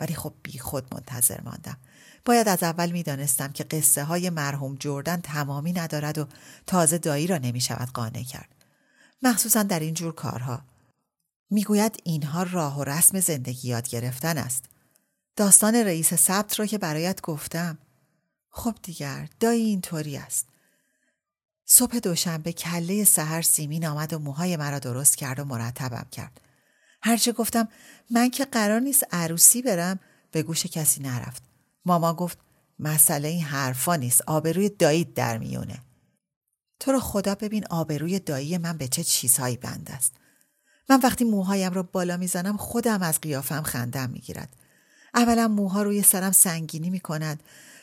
ولی 0.00 0.14
خب 0.14 0.32
بی 0.42 0.58
خود 0.58 0.94
منتظر 0.94 1.40
ماندم. 1.40 1.76
باید 2.24 2.48
از 2.48 2.62
اول 2.62 2.90
می 2.90 3.02
دانستم 3.02 3.52
که 3.52 3.64
قصه 3.64 4.04
های 4.04 4.30
مرحوم 4.30 4.76
جردن 4.80 5.20
تمامی 5.20 5.72
ندارد 5.72 6.18
و 6.18 6.26
تازه 6.66 6.98
دایی 6.98 7.26
را 7.26 7.38
نمی 7.38 7.60
شود 7.60 7.88
قانع 7.94 8.22
کرد. 8.22 8.48
مخصوصا 9.22 9.62
در 9.62 9.80
این 9.80 9.94
جور 9.94 10.14
کارها. 10.14 10.62
می‌گوید 11.50 12.00
اینها 12.04 12.42
راه 12.42 12.78
و 12.78 12.84
رسم 12.84 13.20
زندگی 13.20 13.68
یاد 13.68 13.88
گرفتن 13.88 14.38
است. 14.38 14.64
داستان 15.36 15.74
رئیس 15.74 16.14
ثبت 16.14 16.60
را 16.60 16.66
که 16.66 16.78
برایت 16.78 17.20
گفتم. 17.20 17.78
خب 18.50 18.74
دیگر 18.82 19.28
دایی 19.40 19.62
اینطوری 19.62 20.16
است. 20.16 20.46
صبح 21.64 21.98
دوشنبه 21.98 22.52
کله 22.52 23.04
سحر 23.04 23.42
سیمین 23.42 23.86
آمد 23.86 24.12
و 24.12 24.18
موهای 24.18 24.56
مرا 24.56 24.78
درست 24.78 25.16
کرد 25.16 25.38
و 25.38 25.44
مرتبم 25.44 26.06
کرد. 26.12 26.40
هرچه 27.02 27.32
گفتم 27.32 27.68
من 28.10 28.30
که 28.30 28.44
قرار 28.44 28.80
نیست 28.80 29.04
عروسی 29.10 29.62
برم 29.62 30.00
به 30.30 30.42
گوش 30.42 30.66
کسی 30.66 31.02
نرفت. 31.02 31.42
ماما 31.84 32.14
گفت 32.14 32.38
مسئله 32.78 33.28
این 33.28 33.42
حرفا 33.42 33.96
نیست 33.96 34.22
آبروی 34.26 34.68
دایید 34.68 35.14
در 35.14 35.38
میونه. 35.38 35.78
تو 36.80 36.92
رو 36.92 37.00
خدا 37.00 37.34
ببین 37.34 37.66
آبروی 37.66 38.18
دایی 38.18 38.58
من 38.58 38.76
به 38.78 38.88
چه 38.88 39.04
چیزهایی 39.04 39.56
بند 39.56 39.90
است. 39.90 40.12
من 40.88 41.00
وقتی 41.02 41.24
موهایم 41.24 41.72
رو 41.72 41.82
بالا 41.82 42.16
می‌زنم 42.16 42.56
خودم 42.56 43.02
از 43.02 43.20
قیافم 43.20 43.62
خندم 43.62 44.10
می‌گیرد. 44.10 44.56
اولا 45.14 45.48
موها 45.48 45.82
روی 45.82 46.02
سرم 46.02 46.32
سنگینی 46.32 46.90
می‌کند. 46.90 47.42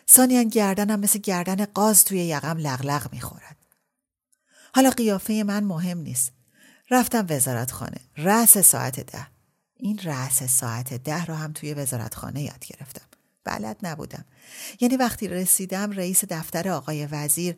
ثانیا 0.10 0.44
گردنم 0.44 1.00
مثل 1.00 1.20
گردن 1.20 1.66
قاز 1.66 2.04
توی 2.04 2.20
یقم 2.20 2.58
لغلق 2.58 3.14
می‌خورد. 3.14 3.58
حالا 4.76 4.90
قیافه 4.90 5.44
من 5.44 5.64
مهم 5.64 5.98
نیست. 5.98 6.32
رفتم 6.92 7.26
وزارتخانه. 7.30 8.00
رأس 8.18 8.58
ساعت 8.58 9.00
ده. 9.00 9.28
این 9.76 10.00
رأس 10.04 10.44
ساعت 10.44 10.94
ده 10.94 11.26
رو 11.26 11.34
هم 11.34 11.54
توی 11.54 11.74
وزارتخانه 11.74 12.42
یاد 12.42 12.66
گرفتم. 12.66 13.06
بلد 13.44 13.78
نبودم. 13.84 14.26
یعنی 14.80 14.98
وقتی 14.98 15.28
رسیدم 15.28 15.92
رئیس 15.92 16.26
دفتر 16.26 16.70
آقای 16.70 17.06
وزیر 17.06 17.58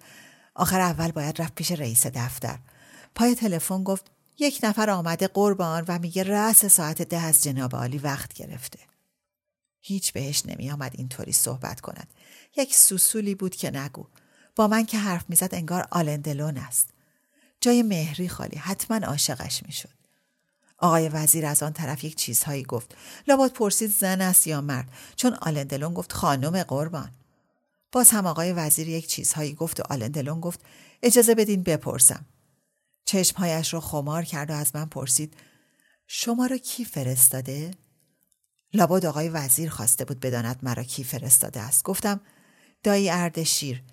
آخر 0.55 0.79
اول 0.79 1.11
باید 1.11 1.41
رفت 1.41 1.55
پیش 1.55 1.71
رئیس 1.71 2.07
دفتر. 2.07 2.59
پای 3.15 3.35
تلفن 3.35 3.83
گفت 3.83 4.11
یک 4.39 4.59
نفر 4.63 4.89
آمده 4.89 5.27
قربان 5.27 5.85
و 5.87 5.99
میگه 5.99 6.23
رأس 6.23 6.65
ساعت 6.65 7.01
ده 7.01 7.21
از 7.21 7.43
جناب 7.43 7.75
عالی 7.75 7.97
وقت 7.97 8.33
گرفته. 8.33 8.79
هیچ 9.81 10.13
بهش 10.13 10.45
نمی 10.45 10.71
آمد 10.71 10.91
اینطوری 10.95 11.31
صحبت 11.31 11.81
کند. 11.81 12.07
یک 12.57 12.75
سوسولی 12.75 13.35
بود 13.35 13.55
که 13.55 13.71
نگو. 13.71 14.05
با 14.55 14.67
من 14.67 14.85
که 14.85 14.97
حرف 14.97 15.25
می‌زد 15.29 15.55
انگار 15.55 15.87
آلندلون 15.91 16.57
است. 16.57 16.89
جای 17.61 17.83
مهری 17.83 18.29
خالی 18.29 18.57
حتما 18.57 19.07
عاشقش 19.07 19.63
می‌شد. 19.65 19.99
آقای 20.77 21.09
وزیر 21.09 21.45
از 21.45 21.63
آن 21.63 21.73
طرف 21.73 22.03
یک 22.03 22.15
چیزهایی 22.15 22.63
گفت. 22.63 22.95
لابد 23.27 23.51
پرسید 23.51 23.91
زن 23.91 24.21
است 24.21 24.47
یا 24.47 24.61
مرد 24.61 24.87
چون 25.15 25.33
آلندلون 25.33 25.93
گفت 25.93 26.13
خانم 26.13 26.63
قربان. 26.63 27.11
باز 27.91 28.09
هم 28.09 28.27
آقای 28.27 28.53
وزیر 28.53 28.89
یک 28.89 29.07
چیزهایی 29.07 29.53
گفت 29.53 29.79
و 29.79 29.83
آلندلون 29.89 30.39
گفت 30.39 30.59
اجازه 31.03 31.35
بدین 31.35 31.63
بپرسم. 31.63 32.25
چشمهایش 33.05 33.73
رو 33.73 33.79
خمار 33.79 34.23
کرد 34.23 34.49
و 34.49 34.53
از 34.53 34.75
من 34.75 34.85
پرسید 34.85 35.33
شما 36.07 36.45
را 36.45 36.57
کی 36.57 36.85
فرستاده؟ 36.85 37.71
لابد 38.73 39.05
آقای 39.05 39.29
وزیر 39.29 39.69
خواسته 39.69 40.05
بود 40.05 40.19
بداند 40.19 40.59
مرا 40.63 40.83
کی 40.83 41.03
فرستاده 41.03 41.59
است. 41.59 41.83
گفتم 41.83 42.19
دایی 42.83 43.09
اردشیر 43.09 43.83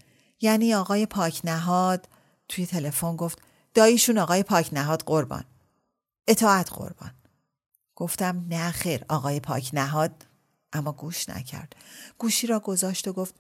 یعنی 0.41 0.75
آقای 0.75 1.07
پاک 1.07 1.41
نهاد 1.45 2.09
توی 2.49 2.67
تلفن 2.67 3.17
گفت 3.17 3.43
داییشون 3.77 4.19
آقای 4.19 4.43
پاک 4.43 4.69
نهاد 4.73 5.03
قربان. 5.07 5.45
اطاعت 6.27 6.73
قربان. 6.73 7.15
گفتم 7.95 8.45
نه 8.49 8.71
خیر 8.71 9.05
آقای 9.09 9.41
پاک 9.41 9.71
نهاد 9.73 10.27
اما 10.73 10.93
گوش 10.93 11.29
نکرد. 11.29 11.77
گوشی 12.19 12.47
را 12.47 12.61
گذاشت 12.61 13.09
و 13.09 13.13
گفت 13.13 13.35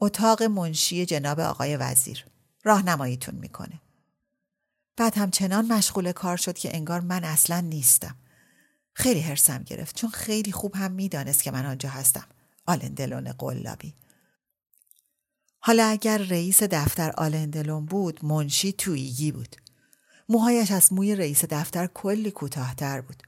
اتاق 0.00 0.42
منشی 0.42 1.06
جناب 1.06 1.40
آقای 1.40 1.76
وزیر. 1.76 2.26
راهنماییتون 2.64 3.34
می‌کنه. 3.34 3.80
بعد 4.96 5.18
هم 5.18 5.30
چنان 5.30 5.72
مشغول 5.72 6.12
کار 6.12 6.36
شد 6.36 6.58
که 6.58 6.76
انگار 6.76 7.00
من 7.00 7.24
اصلا 7.24 7.60
نیستم. 7.60 8.16
خیلی 8.94 9.20
حرسم 9.20 9.62
گرفت 9.62 9.96
چون 9.96 10.10
خیلی 10.10 10.52
خوب 10.52 10.76
هم 10.76 10.92
می‌دانست 10.92 11.42
که 11.42 11.50
من 11.50 11.66
آنجا 11.66 11.88
هستم. 11.88 12.26
آلندلون 12.66 13.32
قلابی. 13.32 13.94
حالا 15.58 15.86
اگر 15.86 16.18
رئیس 16.18 16.62
دفتر 16.62 17.10
آلندلون 17.10 17.86
بود 17.86 18.24
منشی 18.24 18.72
تویگی 18.72 19.32
بود. 19.32 19.56
موهایش 20.28 20.70
از 20.70 20.92
موی 20.92 21.16
رئیس 21.16 21.44
دفتر 21.44 21.86
کلی 21.86 22.30
کوتاهتر 22.30 23.00
بود. 23.00 23.22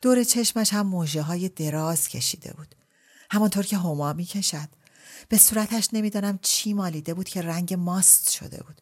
دور 0.00 0.24
چشمش 0.24 0.72
هم 0.72 0.86
موجه 0.86 1.22
های 1.22 1.48
دراز 1.48 2.08
کشیده 2.08 2.52
بود. 2.52 2.74
همانطور 3.30 3.64
که 3.64 3.78
هما 3.78 4.12
می 4.12 4.24
کشد 4.24 4.68
به 5.28 5.38
صورتش 5.38 5.88
نمی‌دانم 5.92 6.38
چی 6.42 6.74
مالیده 6.74 7.14
بود 7.14 7.28
که 7.28 7.42
رنگ 7.42 7.74
ماست 7.74 8.30
شده 8.30 8.62
بود. 8.62 8.80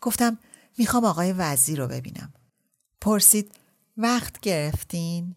گفتم 0.00 0.38
می‌خوام 0.78 1.04
آقای 1.04 1.32
وزیر 1.32 1.78
رو 1.78 1.88
ببینم. 1.88 2.32
پرسید 3.00 3.52
وقت 3.96 4.40
گرفتین؟ 4.40 5.36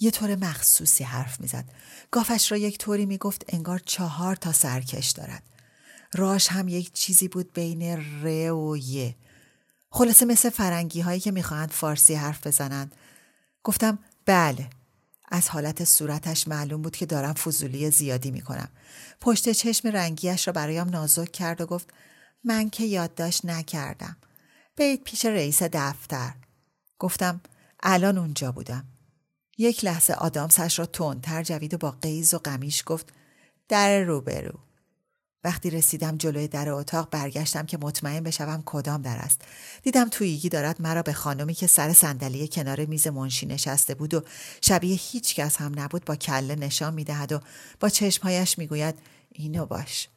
یه 0.00 0.10
طور 0.10 0.36
مخصوصی 0.36 1.04
حرف 1.04 1.40
می‌زد. 1.40 1.64
گافش 2.10 2.52
را 2.52 2.58
یک 2.58 2.78
طوری 2.78 3.06
می‌گفت 3.06 3.44
انگار 3.48 3.78
چهار 3.78 4.36
تا 4.36 4.52
سرکش 4.52 5.10
دارد. 5.10 5.42
راش 6.14 6.48
هم 6.48 6.68
یک 6.68 6.92
چیزی 6.92 7.28
بود 7.28 7.52
بین 7.52 7.82
ر 8.22 8.50
و 8.52 8.76
ی. 8.76 9.14
خلاصه 9.92 10.24
مثل 10.24 10.50
فرنگی 10.50 11.00
هایی 11.00 11.20
که 11.20 11.30
می‌خواهند 11.30 11.70
فارسی 11.70 12.14
حرف 12.14 12.46
بزنند. 12.46 12.94
گفتم 13.64 13.98
بله. 14.26 14.70
از 15.28 15.48
حالت 15.48 15.84
صورتش 15.84 16.48
معلوم 16.48 16.82
بود 16.82 16.96
که 16.96 17.06
دارم 17.06 17.32
فضولی 17.32 17.90
زیادی 17.90 18.30
می‌کنم. 18.30 18.68
پشت 19.20 19.48
چشم 19.48 19.88
رنگیش 19.88 20.46
را 20.46 20.52
برایم 20.52 20.88
نازک 20.88 21.32
کرد 21.32 21.60
و 21.60 21.66
گفت 21.66 21.88
من 22.44 22.70
که 22.70 22.84
یادداشت 22.84 23.44
نکردم. 23.44 24.16
برید 24.76 25.04
پیش 25.04 25.24
رئیس 25.24 25.62
دفتر. 25.62 26.34
گفتم 26.98 27.40
الان 27.82 28.18
اونجا 28.18 28.52
بودم. 28.52 28.84
یک 29.58 29.84
لحظه 29.84 30.12
آدامسش 30.12 30.78
را 30.78 30.86
تندتر 30.86 31.42
جوید 31.42 31.74
و 31.74 31.78
با 31.78 31.90
قیز 31.90 32.34
و 32.34 32.38
قمیش 32.38 32.82
گفت 32.86 33.12
در 33.68 34.00
روبرو. 34.00 34.58
وقتی 35.44 35.70
رسیدم 35.70 36.16
جلوی 36.16 36.48
در 36.48 36.68
اتاق 36.68 37.10
برگشتم 37.10 37.66
که 37.66 37.78
مطمئن 37.78 38.22
بشوم 38.22 38.62
کدام 38.66 39.02
در 39.02 39.16
است. 39.16 39.40
دیدم 39.82 40.08
توییگی 40.08 40.48
دارد 40.48 40.82
مرا 40.82 41.02
به 41.02 41.12
خانمی 41.12 41.54
که 41.54 41.66
سر 41.66 41.92
صندلی 41.92 42.48
کنار 42.48 42.84
میز 42.84 43.06
منشی 43.06 43.46
نشسته 43.46 43.94
بود 43.94 44.14
و 44.14 44.22
شبیه 44.60 44.98
هیچ 45.00 45.34
کس 45.34 45.56
هم 45.56 45.80
نبود 45.80 46.04
با 46.04 46.16
کله 46.16 46.54
نشان 46.54 46.94
می‌دهد 46.94 47.32
و 47.32 47.40
با 47.80 47.88
چشمهایش 47.88 48.58
می‌گوید 48.58 48.94
اینو 49.32 49.66
باش. 49.66 50.08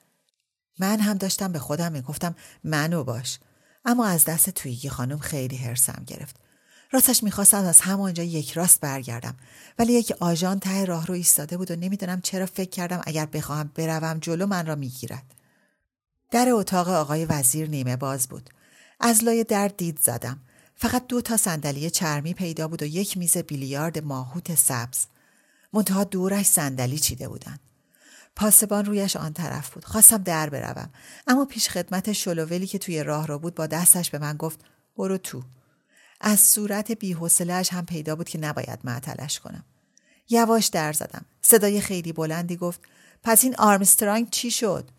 من 0.79 0.99
هم 0.99 1.17
داشتم 1.17 1.51
به 1.51 1.59
خودم 1.59 1.91
می‌گفتم 1.91 2.35
منو 2.63 3.03
باش. 3.03 3.39
اما 3.85 4.05
از 4.05 4.25
دست 4.25 4.49
توییگی 4.49 4.89
خانم 4.89 5.19
خیلی 5.19 5.57
حرسم 5.57 6.03
گرفت. 6.07 6.42
راستش 6.93 7.23
می‌خواستم 7.23 7.65
از 7.65 7.81
همانجا 7.81 8.23
یک 8.23 8.51
راست 8.51 8.81
برگردم. 8.81 9.35
ولی 9.79 9.93
یک 9.93 10.13
آژان 10.19 10.59
ته 10.59 10.85
راه 10.85 11.05
رو 11.05 11.13
ایستاده 11.13 11.57
بود 11.57 11.71
و 11.71 11.75
نمی‌دونم 11.75 12.21
چرا 12.21 12.45
فکر 12.45 12.69
کردم 12.69 13.01
اگر 13.05 13.25
بخواهم 13.25 13.71
بروم 13.75 14.19
جلو 14.19 14.45
من 14.45 14.65
را 14.65 14.75
می‌گیرد. 14.75 15.23
در 16.31 16.49
اتاق 16.49 16.89
آقای 16.89 17.25
وزیر 17.25 17.69
نیمه 17.69 17.95
باز 17.95 18.27
بود. 18.27 18.49
از 18.99 19.23
لای 19.23 19.43
در 19.43 19.67
دید 19.67 19.99
زدم. 19.99 20.39
فقط 20.75 21.07
دو 21.07 21.21
تا 21.21 21.37
صندلی 21.37 21.89
چرمی 21.89 22.33
پیدا 22.33 22.67
بود 22.67 22.83
و 22.83 22.85
یک 22.85 23.17
میز 23.17 23.37
بیلیارد 23.37 24.03
ماهوت 24.03 24.55
سبز. 24.55 25.05
منتها 25.73 26.03
دورش 26.03 26.45
صندلی 26.45 26.99
چیده 26.99 27.27
بودند 27.27 27.59
پاسبان 28.35 28.85
رویش 28.85 29.15
آن 29.15 29.33
طرف 29.33 29.69
بود. 29.69 29.85
خواستم 29.85 30.17
در 30.17 30.49
بروم. 30.49 30.89
اما 31.27 31.45
پیش 31.45 31.69
خدمت 31.69 32.13
شلوولی 32.13 32.67
که 32.67 32.77
توی 32.77 33.03
راه 33.03 33.27
رو 33.27 33.39
بود 33.39 33.55
با 33.55 33.67
دستش 33.67 34.09
به 34.09 34.19
من 34.19 34.37
گفت 34.37 34.59
برو 34.97 35.17
تو. 35.17 35.43
از 36.21 36.39
صورت 36.39 36.91
بیحوصلهاش 36.91 37.73
هم 37.73 37.85
پیدا 37.85 38.15
بود 38.15 38.29
که 38.29 38.39
نباید 38.39 38.79
معطلش 38.83 39.39
کنم 39.39 39.63
یواش 40.29 40.67
در 40.67 40.93
زدم 40.93 41.25
صدای 41.41 41.81
خیلی 41.81 42.13
بلندی 42.13 42.55
گفت 42.55 42.81
پس 43.23 43.43
این 43.43 43.55
آرمسترانگ 43.55 44.29
چی 44.29 44.51
شد 44.51 44.89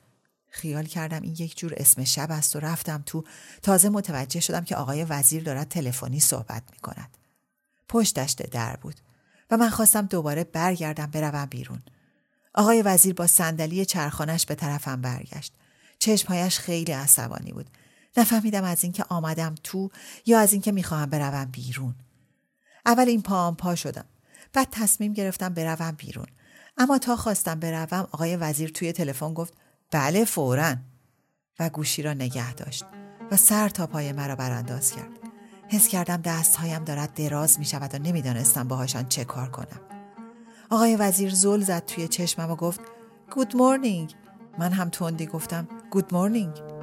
خیال 0.54 0.84
کردم 0.84 1.22
این 1.22 1.36
یک 1.38 1.58
جور 1.58 1.74
اسم 1.76 2.04
شب 2.04 2.30
است 2.30 2.56
و 2.56 2.60
رفتم 2.60 3.02
تو 3.06 3.24
تازه 3.62 3.88
متوجه 3.88 4.40
شدم 4.40 4.64
که 4.64 4.76
آقای 4.76 5.04
وزیر 5.04 5.42
دارد 5.42 5.68
تلفنی 5.68 6.20
صحبت 6.20 6.62
می 6.72 6.78
کند. 6.78 7.16
پشتش 7.88 8.32
در 8.32 8.76
بود 8.76 8.94
و 9.50 9.56
من 9.56 9.70
خواستم 9.70 10.06
دوباره 10.06 10.44
برگردم 10.44 11.06
بروم 11.06 11.46
بیرون. 11.46 11.82
آقای 12.54 12.82
وزیر 12.82 13.14
با 13.14 13.26
صندلی 13.26 13.84
چرخانش 13.84 14.46
به 14.46 14.54
طرفم 14.54 15.00
برگشت. 15.00 15.52
چشمهایش 15.98 16.58
خیلی 16.58 16.92
عصبانی 16.92 17.52
بود. 17.52 17.70
نفهمیدم 18.16 18.64
از 18.64 18.84
اینکه 18.84 19.04
آمدم 19.08 19.54
تو 19.62 19.90
یا 20.26 20.40
از 20.40 20.52
اینکه 20.52 20.72
می‌خواهم 20.72 21.10
بروم 21.10 21.44
بیرون. 21.44 21.94
اول 22.86 23.08
این 23.08 23.22
پام 23.22 23.56
پا 23.56 23.74
شدم. 23.74 24.04
بعد 24.52 24.68
تصمیم 24.70 25.12
گرفتم 25.12 25.48
بروم 25.48 25.90
بیرون. 25.90 26.26
اما 26.76 26.98
تا 26.98 27.16
خواستم 27.16 27.60
بروم 27.60 28.08
آقای 28.12 28.36
وزیر 28.36 28.70
توی 28.70 28.92
تلفن 28.92 29.34
گفت 29.34 29.54
بله 29.90 30.24
فورا 30.24 30.76
و 31.58 31.70
گوشی 31.70 32.02
را 32.02 32.12
نگه 32.12 32.54
داشت 32.54 32.84
و 33.30 33.36
سر 33.36 33.68
تا 33.68 33.86
پای 33.86 34.12
مرا 34.12 34.36
برانداز 34.36 34.92
کرد. 34.92 35.10
حس 35.68 35.88
کردم 35.88 36.16
دستهایم 36.16 36.84
دارد 36.84 37.14
دراز 37.14 37.58
می 37.58 37.64
شود 37.64 37.94
و 37.94 37.98
نمی‌دانستم 37.98 38.68
باهاشان 38.68 39.08
چه 39.08 39.24
کار 39.24 39.50
کنم. 39.50 39.80
آقای 40.70 40.96
وزیر 40.96 41.34
زل 41.34 41.60
زد 41.60 41.84
توی 41.86 42.08
چشمم 42.08 42.50
و 42.50 42.56
گفت 42.56 42.80
گود 43.30 43.56
مورنینگ 43.56 44.14
من 44.58 44.72
هم 44.72 44.88
تندی 44.88 45.26
گفتم 45.26 45.68
گود 45.90 46.14
مورنینگ 46.14 46.73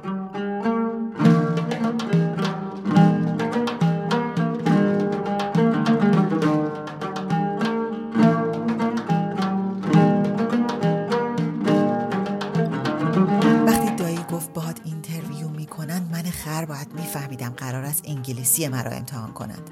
انگلیسی 18.42 18.68
مرا 18.68 18.90
امتحان 18.90 19.32
کنند 19.32 19.70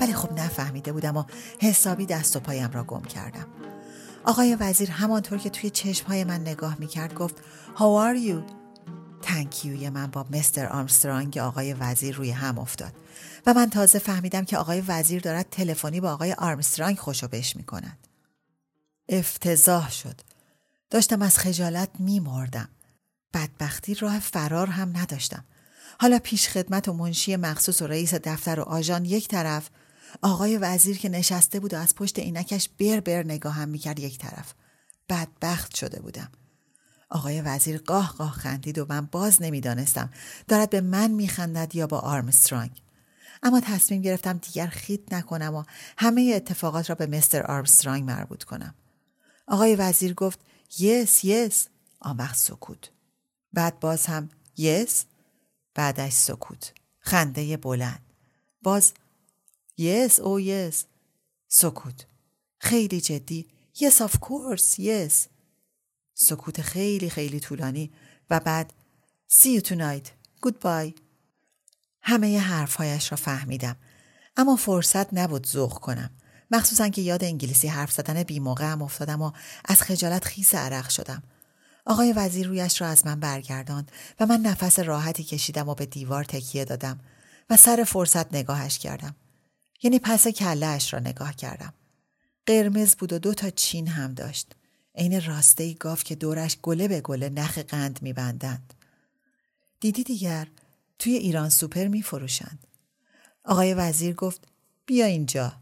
ولی 0.00 0.14
خب 0.14 0.32
نفهمیده 0.32 0.92
بودم 0.92 1.16
و 1.16 1.24
حسابی 1.60 2.06
دست 2.06 2.36
و 2.36 2.40
پایم 2.40 2.70
را 2.70 2.84
گم 2.84 3.02
کردم 3.02 3.46
آقای 4.24 4.54
وزیر 4.54 4.90
همانطور 4.90 5.38
که 5.38 5.50
توی 5.50 5.70
چشمهای 5.70 6.24
من 6.24 6.40
نگاه 6.40 6.76
می‌کرد 6.78 7.14
گفت 7.14 7.36
How 7.76 7.78
are 7.78 8.28
you؟ 8.28 8.52
تنکیوی 9.22 9.90
من 9.90 10.06
با 10.06 10.26
مستر 10.30 10.66
آرمسترانگ 10.66 11.38
آقای 11.38 11.72
وزیر 11.72 12.16
روی 12.16 12.30
هم 12.30 12.58
افتاد 12.58 12.92
و 13.46 13.54
من 13.54 13.70
تازه 13.70 13.98
فهمیدم 13.98 14.44
که 14.44 14.58
آقای 14.58 14.80
وزیر 14.80 15.22
دارد 15.22 15.46
تلفنی 15.50 16.00
با 16.00 16.12
آقای 16.12 16.32
آرمسترانگ 16.32 16.98
خوشو 16.98 17.28
بش 17.28 17.56
می 17.56 17.62
کند. 17.62 18.06
افتضاح 19.08 19.90
شد. 19.90 20.20
داشتم 20.90 21.22
از 21.22 21.38
خجالت 21.38 21.90
می 21.98 22.20
مردم. 22.20 22.68
بدبختی 23.34 23.94
راه 23.94 24.18
فرار 24.18 24.66
هم 24.66 24.96
نداشتم. 24.96 25.44
حالا 26.00 26.18
پیش 26.18 26.48
خدمت 26.48 26.88
و 26.88 26.92
منشی 26.92 27.36
مخصوص 27.36 27.82
و 27.82 27.86
رئیس 27.86 28.14
دفتر 28.14 28.60
و 28.60 28.62
آژان 28.62 29.04
یک 29.04 29.28
طرف 29.28 29.70
آقای 30.22 30.56
وزیر 30.56 30.98
که 30.98 31.08
نشسته 31.08 31.60
بود 31.60 31.74
و 31.74 31.76
از 31.76 31.94
پشت 31.94 32.18
عینکش 32.18 32.68
بر 32.68 33.00
بر 33.00 33.22
نگاهم 33.22 33.68
می‌کرد 33.68 33.98
یک 33.98 34.18
طرف. 34.18 34.54
بدبخت 35.08 35.74
شده 35.74 36.00
بودم. 36.00 36.30
آقای 37.10 37.40
وزیر 37.40 37.78
قاه 37.78 38.14
قاه 38.18 38.32
خندید 38.32 38.78
و 38.78 38.86
من 38.88 39.06
باز 39.06 39.42
نمی‌دانستم 39.42 40.10
دارد 40.48 40.70
به 40.70 40.80
من 40.80 41.10
میخندد 41.10 41.74
یا 41.74 41.86
با 41.86 41.98
آرمسترانگ. 41.98 42.82
اما 43.42 43.60
تصمیم 43.60 44.02
گرفتم 44.02 44.38
دیگر 44.38 44.66
خیت 44.66 45.12
نکنم 45.12 45.54
و 45.54 45.64
همه 45.98 46.32
اتفاقات 46.36 46.90
را 46.90 46.94
به 46.94 47.06
مستر 47.06 47.42
آرمسترانگ 47.42 48.04
مربوط 48.04 48.44
کنم. 48.44 48.74
آقای 49.46 49.76
وزیر 49.76 50.14
گفت 50.14 50.40
yes 50.78 51.24
yes. 51.24 51.68
آن 52.00 52.28
سکوت. 52.34 52.90
بعد 53.52 53.80
باز 53.80 54.06
هم 54.06 54.28
yes؟ 54.56 55.04
بعدش 55.74 56.12
سکوت. 56.12 56.72
خنده 57.00 57.56
بلند. 57.56 58.02
باز 58.62 58.92
yes 59.76 60.20
oh 60.20 60.40
yes. 60.40 60.84
سکوت. 61.48 62.06
خیلی 62.58 63.00
جدی. 63.00 63.48
yes 63.80 64.02
of 64.02 64.18
course 64.18 64.78
yes. 64.78 65.26
سکوت 66.14 66.62
خیلی 66.62 67.10
خیلی 67.10 67.40
طولانی. 67.40 67.92
و 68.30 68.40
بعد 68.40 68.72
see 69.28 69.60
you 69.60 69.64
tonight 69.64 70.08
goodbye 70.46 71.00
همه 72.02 72.38
حرفهایش 72.38 73.12
را 73.12 73.16
فهمیدم. 73.16 73.76
اما 74.36 74.56
فرصت 74.56 75.14
نبود 75.14 75.46
ذوق 75.46 75.74
کنم. 75.74 76.10
مخصوصا 76.50 76.88
که 76.88 77.02
یاد 77.02 77.24
انگلیسی 77.24 77.68
حرف 77.68 77.92
زدن 77.92 78.22
بی 78.22 78.40
موقع 78.40 78.64
هم 78.64 78.82
افتادم 78.82 79.22
و 79.22 79.32
از 79.64 79.82
خجالت 79.82 80.24
خیس 80.24 80.54
عرق 80.54 80.88
شدم. 80.88 81.22
آقای 81.86 82.12
وزیر 82.12 82.46
رویش 82.46 82.80
را 82.80 82.88
از 82.88 83.06
من 83.06 83.20
برگرداند 83.20 83.92
و 84.20 84.26
من 84.26 84.40
نفس 84.40 84.78
راحتی 84.78 85.24
کشیدم 85.24 85.68
و 85.68 85.74
به 85.74 85.86
دیوار 85.86 86.24
تکیه 86.24 86.64
دادم 86.64 87.00
و 87.50 87.56
سر 87.56 87.84
فرصت 87.84 88.34
نگاهش 88.34 88.78
کردم. 88.78 89.16
یعنی 89.82 89.98
پس 89.98 90.28
کلهاش 90.28 90.94
را 90.94 91.00
نگاه 91.00 91.36
کردم. 91.36 91.74
قرمز 92.46 92.94
بود 92.94 93.12
و 93.12 93.18
دو 93.18 93.34
تا 93.34 93.50
چین 93.50 93.88
هم 93.88 94.14
داشت. 94.14 94.52
عین 94.94 95.24
راسته 95.24 95.72
گاف 95.72 96.04
که 96.04 96.14
دورش 96.14 96.58
گله 96.62 96.88
به 96.88 97.00
گله 97.00 97.28
نخ 97.28 97.58
قند 97.58 98.02
میبندند. 98.02 98.74
دیدی 99.80 100.04
دیگر 100.04 100.46
توی 100.98 101.12
ایران 101.12 101.48
سوپر 101.48 101.88
میفروشند. 101.88 102.66
آقای 103.44 103.74
وزیر 103.74 104.14
گفت 104.14 104.40
بیا 104.86 105.06
اینجا. 105.06 105.52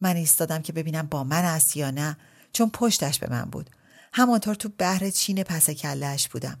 من 0.00 0.16
ایستادم 0.16 0.62
که 0.62 0.72
ببینم 0.72 1.06
با 1.06 1.24
من 1.24 1.44
است 1.44 1.76
یا 1.76 1.90
نه 1.90 2.16
چون 2.52 2.70
پشتش 2.70 3.18
به 3.18 3.30
من 3.30 3.44
بود. 3.44 3.70
همانطور 4.12 4.54
تو 4.54 4.68
بحر 4.78 5.10
چین 5.10 5.42
پس 5.42 5.70
کلش 5.70 6.28
بودم. 6.28 6.58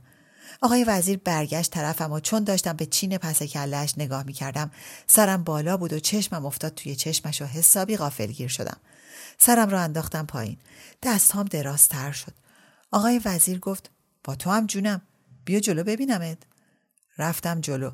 آقای 0.62 0.84
وزیر 0.84 1.18
برگشت 1.24 1.70
طرفم 1.70 2.12
و 2.12 2.20
چون 2.20 2.44
داشتم 2.44 2.72
به 2.72 2.86
چین 2.86 3.18
پس 3.18 3.42
کلش 3.42 3.94
نگاه 3.98 4.22
می 4.22 4.32
کردم 4.32 4.70
سرم 5.06 5.44
بالا 5.44 5.76
بود 5.76 5.92
و 5.92 5.98
چشمم 5.98 6.46
افتاد 6.46 6.74
توی 6.74 6.96
چشمش 6.96 7.42
و 7.42 7.44
حسابی 7.44 7.96
غافلگیر 7.96 8.48
شدم. 8.48 8.76
سرم 9.38 9.70
را 9.70 9.80
انداختم 9.80 10.26
پایین. 10.26 10.56
دستهام 11.02 11.46
درازتر 11.46 12.12
شد. 12.12 12.34
آقای 12.90 13.20
وزیر 13.24 13.58
گفت 13.58 13.90
با 14.24 14.34
تو 14.34 14.50
هم 14.50 14.66
جونم. 14.66 15.02
بیا 15.44 15.60
جلو 15.60 15.84
ببینمت. 15.84 16.38
رفتم 17.18 17.60
جلو. 17.60 17.90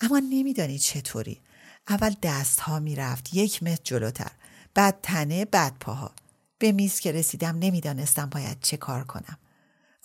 اما 0.00 0.18
نمیدانی 0.18 0.78
چطوری. 0.78 1.40
اول 1.88 2.14
دست 2.22 2.60
ها 2.60 2.78
می‌رفت 2.78 3.34
یک 3.34 3.62
متر 3.62 3.80
جلوتر. 3.84 4.30
بعد 4.74 4.98
تنه 5.02 5.44
بعد 5.44 5.78
پاها. 5.80 6.12
به 6.60 6.72
میز 6.72 7.00
که 7.00 7.12
رسیدم 7.12 7.58
نمی‌دانستم 7.58 8.26
باید 8.26 8.60
چه 8.60 8.76
کار 8.76 9.04
کنم. 9.04 9.38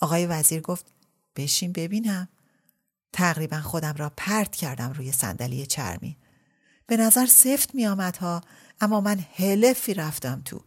آقای 0.00 0.26
وزیر 0.26 0.60
گفت 0.60 0.86
بشین 1.36 1.72
ببینم. 1.72 2.28
تقریبا 3.12 3.60
خودم 3.60 3.94
را 3.96 4.12
پرت 4.16 4.56
کردم 4.56 4.92
روی 4.92 5.12
صندلی 5.12 5.66
چرمی. 5.66 6.16
به 6.86 6.96
نظر 6.96 7.26
سفت 7.26 7.74
می 7.74 7.86
آمد 7.86 8.16
ها 8.16 8.40
اما 8.80 9.00
من 9.00 9.24
هلفی 9.34 9.94
رفتم 9.94 10.42
تو. 10.44 10.60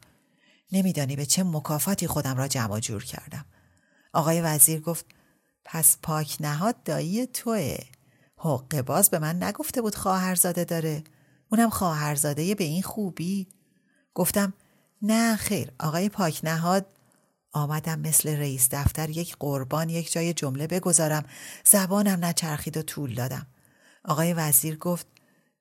نمیدانی 0.71 1.15
به 1.15 1.25
چه 1.25 1.43
مکافاتی 1.43 2.08
خودم 2.08 2.38
را 2.38 2.47
جمع 2.47 2.80
جور 2.80 3.04
کردم. 3.04 3.45
آقای 4.13 4.41
وزیر 4.41 4.80
گفت 4.80 5.06
پس 5.65 5.97
پاک 6.02 6.38
نهاد 6.39 6.84
دایی 6.84 7.28
توه. 7.28 7.78
حق 8.38 8.82
باز 8.82 9.10
به 9.10 9.19
من 9.19 9.43
نگفته 9.43 9.82
بود 9.82 9.95
خواهرزاده 9.95 10.63
داره. 10.63 11.04
اونم 11.52 11.69
خواهرزاده 11.69 12.56
به 12.56 12.63
این 12.63 12.82
خوبی. 12.82 13.47
گفتم 14.13 14.54
نه 15.02 15.36
خیر. 15.36 15.72
آقای 15.80 16.10
پاک 16.10 16.42
نهاد 16.44 16.86
آمدم 17.52 18.00
مثل 18.00 18.30
رئیس 18.30 18.70
دفتر 18.72 19.10
یک 19.10 19.36
قربان 19.40 19.90
یک 19.90 20.12
جای 20.12 20.34
جمله 20.34 20.68
بگذارم. 20.68 21.26
زبانم 21.66 22.26
نچرخید 22.26 22.78
و 22.78 22.82
طول 22.82 23.16
دادم. 23.16 23.48
آقای 24.06 24.34
وزیر 24.34 24.78
گفت 24.78 25.08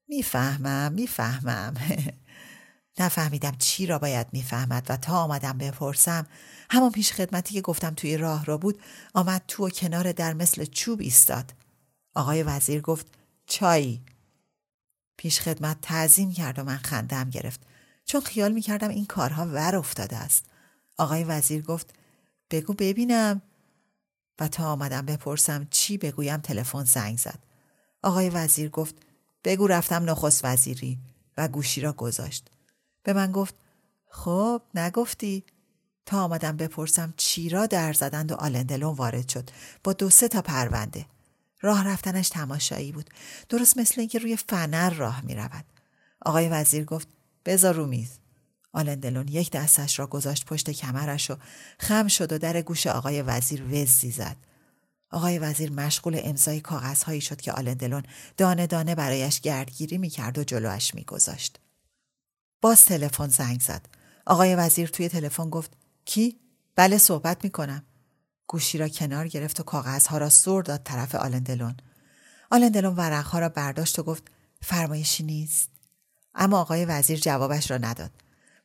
می‌فهمم 0.08 0.92
می‌فهمم. 0.92 1.74
نفهمیدم 3.00 3.56
چی 3.58 3.86
را 3.86 3.98
باید 3.98 4.26
می‌فهمد 4.32 4.86
و 4.88 4.96
تا 4.96 5.22
آمدم 5.22 5.58
بپرسم 5.58 6.26
همان 6.70 6.92
پیش 6.92 7.12
خدمتی 7.12 7.54
که 7.54 7.60
گفتم 7.60 7.94
توی 7.94 8.16
راه 8.16 8.44
را 8.44 8.58
بود 8.58 8.82
آمد 9.14 9.42
تو 9.48 9.66
و 9.66 9.70
کنار 9.70 10.12
در 10.12 10.32
مثل 10.32 10.64
چوب 10.64 11.00
ایستاد. 11.00 11.52
آقای 12.14 12.42
وزیر 12.42 12.80
گفت 12.80 13.06
چایی. 13.46 14.02
پیش 15.16 15.40
خدمت 15.40 15.80
تعظیم 15.82 16.32
کرد 16.32 16.58
و 16.58 16.64
من 16.64 16.76
خندم 16.76 17.30
گرفت. 17.30 17.60
چون 18.08 18.20
خیال 18.20 18.52
می‌کردم 18.52 18.88
این 18.88 19.06
کارها 19.06 19.46
ور 19.46 19.76
افتاده 19.76 20.16
است. 20.16 20.44
آقای 20.96 21.24
وزیر 21.24 21.62
گفت 21.62 21.94
بگو 22.50 22.72
ببینم. 22.72 23.42
و 24.40 24.48
تا 24.48 24.72
آمدم 24.72 25.06
بپرسم 25.06 25.66
چی 25.70 25.98
بگویم 25.98 26.40
تلفن 26.40 26.84
زنگ 26.84 27.18
زد. 27.18 27.38
آقای 28.02 28.30
وزیر 28.30 28.70
گفت 28.70 28.94
بگو 29.44 29.66
رفتم 29.66 30.10
نخست 30.10 30.44
وزیری. 30.44 30.98
و 31.36 31.48
گوشی 31.48 31.80
را 31.80 31.92
گذاشت. 31.92 32.50
به 33.02 33.12
من 33.12 33.32
گفت 33.32 33.54
خب 34.10 34.62
نگفتی. 34.74 35.44
تا 36.06 36.22
آمدم 36.22 36.56
بپرسم 36.56 37.14
چی 37.16 37.48
را 37.48 37.66
در 37.66 37.92
زدند 37.92 38.32
و 38.32 38.34
آلندلون 38.34 38.94
وارد 38.94 39.28
شد. 39.28 39.50
با 39.84 39.92
دو 39.92 40.10
سه 40.10 40.28
تا 40.28 40.42
پرونده. 40.42 41.06
راه 41.60 41.88
رفتنش 41.88 42.28
تماشایی 42.28 42.92
بود. 42.92 43.10
درست 43.48 43.78
مثل 43.78 44.00
اینکه 44.00 44.18
روی 44.18 44.36
فنر 44.36 44.90
راه 44.90 45.20
می 45.24 45.34
رود. 45.34 45.64
آقای 46.20 46.48
وزیر 46.48 46.84
گفت 46.84 47.17
بذار 47.48 47.74
رو 47.74 47.86
میز 47.86 48.18
آلندلون 48.72 49.28
یک 49.28 49.50
دستش 49.50 49.98
را 49.98 50.06
گذاشت 50.06 50.44
پشت 50.44 50.70
کمرش 50.70 51.30
و 51.30 51.36
خم 51.78 52.08
شد 52.08 52.32
و 52.32 52.38
در 52.38 52.62
گوش 52.62 52.86
آقای 52.86 53.22
وزیر 53.22 53.64
وزی 53.70 54.10
زد. 54.10 54.36
آقای 55.10 55.38
وزیر 55.38 55.72
مشغول 55.72 56.20
امضای 56.24 56.60
کاغذهایی 56.60 57.20
شد 57.20 57.40
که 57.40 57.52
آلندلون 57.52 58.02
دانه 58.36 58.66
دانه 58.66 58.94
برایش 58.94 59.40
گردگیری 59.40 59.98
می‌کرد 59.98 60.38
و 60.38 60.44
جلوش 60.44 60.94
میگذاشت. 60.94 61.60
باز 62.60 62.84
تلفن 62.84 63.28
زنگ 63.28 63.60
زد. 63.60 63.86
آقای 64.26 64.54
وزیر 64.54 64.88
توی 64.88 65.08
تلفن 65.08 65.50
گفت 65.50 65.72
کی؟ 66.04 66.40
بله 66.76 66.98
صحبت 66.98 67.44
می‌کنم. 67.44 67.82
گوشی 68.46 68.78
را 68.78 68.88
کنار 68.88 69.28
گرفت 69.28 69.60
و 69.60 69.62
کاغذها 69.62 70.18
را 70.18 70.28
سر 70.28 70.62
داد 70.62 70.82
طرف 70.84 71.14
آلندلون. 71.14 71.76
آلندلون 72.50 72.96
ورقها 72.96 73.38
را 73.38 73.48
برداشت 73.48 73.98
و 73.98 74.02
گفت 74.02 74.22
فرمایشی 74.62 75.22
نیست. 75.22 75.77
اما 76.38 76.60
آقای 76.60 76.84
وزیر 76.84 77.18
جوابش 77.18 77.70
را 77.70 77.78
نداد. 77.78 78.10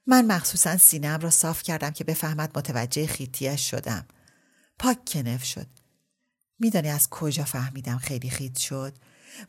من 0.08 0.26
مخصوصا 0.26 0.78
سینم 0.78 1.20
را 1.20 1.30
صاف 1.30 1.64
کردم 1.64 1.90
که 1.90 2.04
بفهمد 2.04 2.58
متوجه 2.58 3.08
خیتیش 3.08 3.70
شدم. 3.70 4.06
پاک 4.80 5.06
کنف 5.06 5.44
شد. 5.44 5.68
میدانی 6.60 6.90
از 6.90 7.10
کجا 7.10 7.44
فهمیدم 7.44 7.98
خیلی 7.98 8.30
خیت 8.30 8.58
شد؟ 8.58 8.94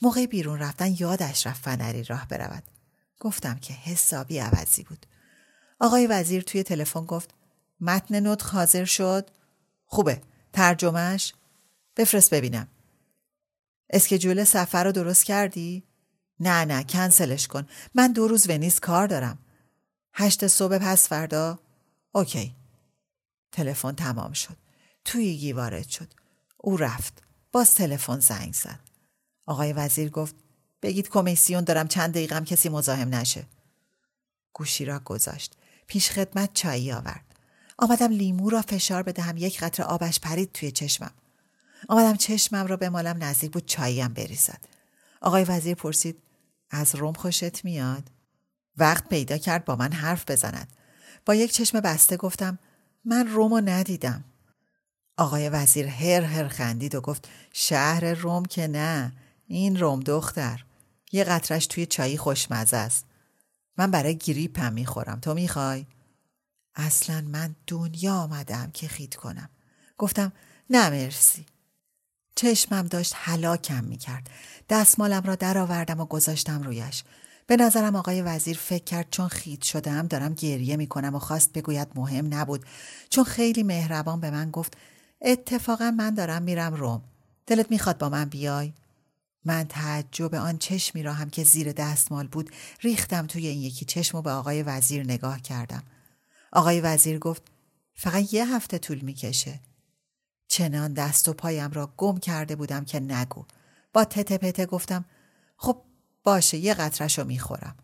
موقع 0.02 0.26
بیرون 0.26 0.58
رفتن 0.58 0.96
یادش 0.98 1.46
رفت 1.46 1.64
فنری 1.64 2.04
راه 2.04 2.28
برود. 2.28 2.62
گفتم 3.20 3.58
که 3.58 3.74
حسابی 3.74 4.38
عوضی 4.38 4.82
بود. 4.82 5.06
آقای 5.80 6.06
وزیر 6.06 6.42
توی 6.42 6.62
تلفن 6.62 7.04
گفت 7.04 7.34
متن 7.80 8.26
نطق 8.26 8.46
حاضر 8.46 8.84
شد؟ 8.84 9.30
خوبه. 9.84 10.20
ترجمهش؟ 10.52 11.34
بفرست 11.96 12.34
ببینم. 12.34 12.68
اسکجول 13.90 14.44
سفر 14.44 14.84
رو 14.84 14.92
درست 14.92 15.24
کردی؟ 15.24 15.82
نه 16.40 16.64
نه 16.64 16.84
کنسلش 16.84 17.46
کن. 17.46 17.66
من 17.94 18.12
دو 18.12 18.28
روز 18.28 18.50
ونیز 18.50 18.80
کار 18.80 19.06
دارم. 19.06 19.38
هشت 20.14 20.46
صبح 20.46 20.78
پس 20.78 21.08
فردا؟ 21.08 21.58
اوکی. 22.12 22.54
تلفن 23.52 23.92
تمام 23.92 24.32
شد. 24.32 24.56
توی 25.04 25.36
گی 25.36 25.52
وارد 25.52 25.88
شد. 25.88 26.08
او 26.56 26.76
رفت. 26.76 27.22
باز 27.52 27.74
تلفن 27.74 28.20
زنگ 28.20 28.54
زد. 28.54 28.80
آقای 29.46 29.72
وزیر 29.72 30.10
گفت 30.10 30.34
بگید 30.82 31.08
کمیسیون 31.08 31.64
دارم 31.64 31.88
چند 31.88 32.10
دقیقم 32.10 32.44
کسی 32.44 32.68
مزاحم 32.68 33.14
نشه. 33.14 33.46
گوشی 34.52 34.84
را 34.84 34.98
گذاشت. 34.98 35.56
پیش 35.86 36.10
خدمت 36.10 36.54
چایی 36.54 36.92
آورد. 36.92 37.24
آمدم 37.78 38.12
لیمو 38.12 38.50
را 38.50 38.62
فشار 38.62 39.02
بدهم 39.02 39.36
یک 39.36 39.60
قطره 39.60 39.86
آبش 39.86 40.20
پرید 40.20 40.52
توی 40.52 40.70
چشمم. 40.70 41.10
آمدم 41.88 42.16
چشمم 42.16 42.66
را 42.66 42.76
بمالم 42.76 43.24
نزدیک 43.24 43.52
بود 43.52 43.66
چاییم 43.66 44.08
بریزد. 44.08 44.73
آقای 45.24 45.44
وزیر 45.44 45.74
پرسید 45.74 46.22
از 46.70 46.94
روم 46.94 47.12
خوشت 47.12 47.64
میاد؟ 47.64 48.10
وقت 48.76 49.08
پیدا 49.08 49.38
کرد 49.38 49.64
با 49.64 49.76
من 49.76 49.92
حرف 49.92 50.30
بزند. 50.30 50.72
با 51.26 51.34
یک 51.34 51.52
چشم 51.52 51.80
بسته 51.80 52.16
گفتم 52.16 52.58
من 53.04 53.28
رومو 53.28 53.60
ندیدم. 53.60 54.24
آقای 55.16 55.48
وزیر 55.48 55.86
هر 55.86 56.22
هر 56.22 56.48
خندید 56.48 56.94
و 56.94 57.00
گفت 57.00 57.28
شهر 57.52 58.14
روم 58.14 58.44
که 58.44 58.66
نه 58.66 59.12
این 59.46 59.80
روم 59.80 60.00
دختر 60.00 60.64
یه 61.12 61.24
قطرش 61.24 61.66
توی 61.66 61.86
چایی 61.86 62.18
خوشمزه 62.18 62.76
است 62.76 63.06
من 63.78 63.90
برای 63.90 64.16
گریپم 64.16 64.72
می‌خورم 64.72 65.20
تو 65.20 65.34
می‌خوای؟ 65.34 65.86
اصلا 66.74 67.20
من 67.20 67.56
دنیا 67.66 68.14
آمدم 68.14 68.70
که 68.70 68.88
خید 68.88 69.14
کنم 69.14 69.48
گفتم 69.98 70.32
نه 70.70 70.90
مرسی 70.90 71.46
چشمم 72.34 72.86
داشت 72.86 73.14
حلاکم 73.16 73.84
می‌کرد. 73.84 74.30
دستمالم 74.68 75.22
را 75.22 75.34
درآوردم 75.34 76.00
و 76.00 76.04
گذاشتم 76.04 76.62
رویش. 76.62 77.04
به 77.46 77.56
نظرم 77.56 77.96
آقای 77.96 78.22
وزیر 78.22 78.56
فکر 78.56 78.84
کرد 78.84 79.06
چون 79.10 79.28
خید 79.28 79.62
شدم 79.62 80.06
دارم 80.06 80.34
گریه 80.34 80.76
می‌کنم 80.76 81.14
و 81.14 81.18
خواست 81.18 81.52
بگوید 81.52 81.88
مهم 81.94 82.34
نبود. 82.34 82.64
چون 83.10 83.24
خیلی 83.24 83.62
مهربان 83.62 84.20
به 84.20 84.30
من 84.30 84.50
گفت 84.50 84.76
اتفاقا 85.20 85.90
من 85.90 86.14
دارم 86.14 86.42
میرم 86.42 86.74
روم. 86.74 87.02
دلت 87.46 87.70
می‌خواد 87.70 87.98
با 87.98 88.08
من 88.08 88.24
بیای؟ 88.24 88.72
من 89.44 89.64
تعجب 89.64 90.34
آن 90.34 90.58
چشمی 90.58 91.02
را 91.02 91.12
هم 91.12 91.30
که 91.30 91.44
زیر 91.44 91.72
دستمال 91.72 92.26
بود 92.26 92.50
ریختم 92.82 93.26
توی 93.26 93.46
این 93.46 93.62
یکی 93.62 93.84
چشم 93.84 94.18
و 94.18 94.22
به 94.22 94.30
آقای 94.30 94.62
وزیر 94.62 95.04
نگاه 95.04 95.40
کردم. 95.40 95.82
آقای 96.52 96.80
وزیر 96.80 97.18
گفت 97.18 97.42
فقط 97.94 98.34
یه 98.34 98.54
هفته 98.54 98.78
طول 98.78 99.00
می‌کشه. 99.00 99.60
چنان 100.54 100.92
دست 100.92 101.28
و 101.28 101.32
پایم 101.32 101.70
را 101.70 101.92
گم 101.96 102.18
کرده 102.18 102.56
بودم 102.56 102.84
که 102.84 103.00
نگو. 103.00 103.44
با 103.92 104.04
تته 104.04 104.38
پته 104.38 104.66
گفتم 104.66 105.04
خب 105.56 105.82
باشه 106.24 106.56
یه 106.58 106.74
قطرشو 106.74 107.24
می‌خورم. 107.24 107.76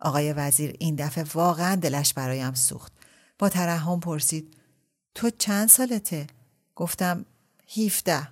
آقای 0.00 0.32
وزیر 0.32 0.76
این 0.78 0.94
دفعه 0.94 1.24
واقعا 1.34 1.74
دلش 1.74 2.14
برایم 2.14 2.54
سوخت. 2.54 2.92
با 3.38 3.48
ترحم 3.48 4.00
پرسید 4.00 4.56
تو 5.14 5.30
چند 5.30 5.68
سالته؟ 5.68 6.26
گفتم 6.76 7.24
هیفده 7.66 8.28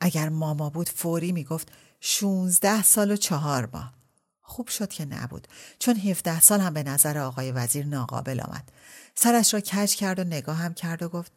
اگر 0.00 0.28
ماما 0.28 0.70
بود 0.70 0.88
فوری 0.88 1.32
می‌گفت 1.32 1.72
شونزده 2.00 2.82
سال 2.82 3.10
و 3.10 3.16
چهار 3.16 3.68
ماه. 3.72 3.94
خوب 4.40 4.68
شد 4.68 4.88
که 4.88 5.04
نبود 5.04 5.48
چون 5.78 5.96
هفده 5.96 6.40
سال 6.40 6.60
هم 6.60 6.74
به 6.74 6.82
نظر 6.82 7.18
آقای 7.18 7.52
وزیر 7.52 7.86
ناقابل 7.86 8.40
آمد. 8.40 8.72
سرش 9.14 9.54
را 9.54 9.60
کج 9.60 9.94
کرد 9.94 10.48
و 10.48 10.52
هم 10.52 10.74
کرد 10.74 11.02
و 11.02 11.08
گفت 11.08 11.32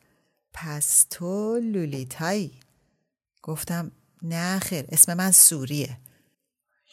پس 0.53 1.05
تو 1.09 1.59
لولیتایی. 1.63 2.59
گفتم 3.41 3.91
نه 4.21 4.59
خیر 4.59 4.85
اسم 4.89 5.13
من 5.13 5.31
سوریه. 5.31 5.97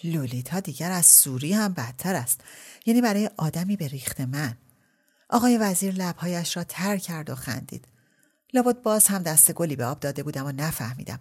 لولیتا 0.05 0.61
دیگر 0.61 0.91
از 0.91 1.07
سوری 1.07 1.53
هم 1.53 1.73
بدتر 1.73 2.15
است. 2.15 2.41
یعنی 2.87 3.01
برای 3.01 3.31
آدمی 3.37 3.77
به 3.77 3.89
ریخت 3.89 4.21
من. 4.21 4.57
آقای 5.29 5.59
وزیر 5.59 5.95
لبهایش 5.95 6.57
را 6.57 6.65
تر 6.65 6.97
کرد 6.97 7.31
و 7.31 7.35
خندید. 7.35 7.89
لابد 8.53 8.83
باز 8.83 9.07
هم 9.07 9.23
دست 9.23 9.53
گلی 9.53 9.77
به 9.77 9.85
آب 9.85 10.01
داده 10.01 10.23
بودم 10.23 10.47
و 10.47 10.53
نفهمیدم. 10.53 11.21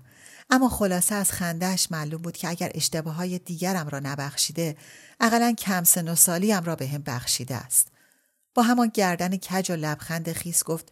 اما 0.49 0.69
خلاصه 0.69 1.15
از 1.15 1.31
خندهش 1.31 1.87
معلوم 1.91 2.21
بود 2.21 2.37
که 2.37 2.49
اگر 2.49 2.71
اشتباه 2.75 3.15
های 3.15 3.39
دیگرم 3.39 3.89
را 3.89 3.99
نبخشیده 3.99 4.77
اقلا 5.19 5.53
کم 5.53 5.83
سن 5.83 6.07
و 6.07 6.15
سالیم 6.15 6.63
را 6.63 6.75
به 6.75 6.87
هم 6.87 7.01
بخشیده 7.01 7.55
است. 7.55 7.87
با 8.53 8.63
همان 8.63 8.91
گردن 8.93 9.37
کج 9.37 9.71
و 9.71 9.75
لبخند 9.75 10.31
خیس 10.31 10.63
گفت 10.63 10.91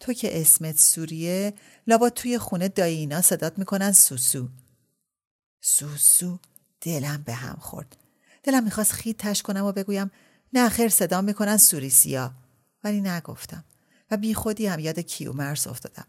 تو 0.00 0.12
که 0.12 0.40
اسمت 0.40 0.78
سوریه 0.78 1.54
لابا 1.86 2.10
توی 2.10 2.38
خونه 2.38 2.68
دایی 2.68 2.96
اینا 2.96 3.22
صدات 3.22 3.58
می‌کنن 3.58 3.92
سوسو. 3.92 4.48
سوسو 5.60 6.38
دلم 6.80 7.22
به 7.22 7.34
هم 7.34 7.56
خورد. 7.60 7.96
دلم 8.42 8.64
می‌خواست 8.64 8.92
خید 8.92 9.16
تش 9.16 9.42
کنم 9.42 9.64
و 9.64 9.72
بگویم 9.72 10.10
نه 10.52 10.68
خیر 10.68 10.88
صدا 10.88 11.20
می‌کنن 11.20 11.56
سوریسیا 11.56 12.34
ولی 12.84 13.00
نگفتم. 13.00 13.64
و 14.10 14.16
بی 14.16 14.34
خودی 14.34 14.66
هم 14.66 14.78
یاد 14.78 14.98
کیومرس 14.98 15.66
افتادم. 15.66 16.06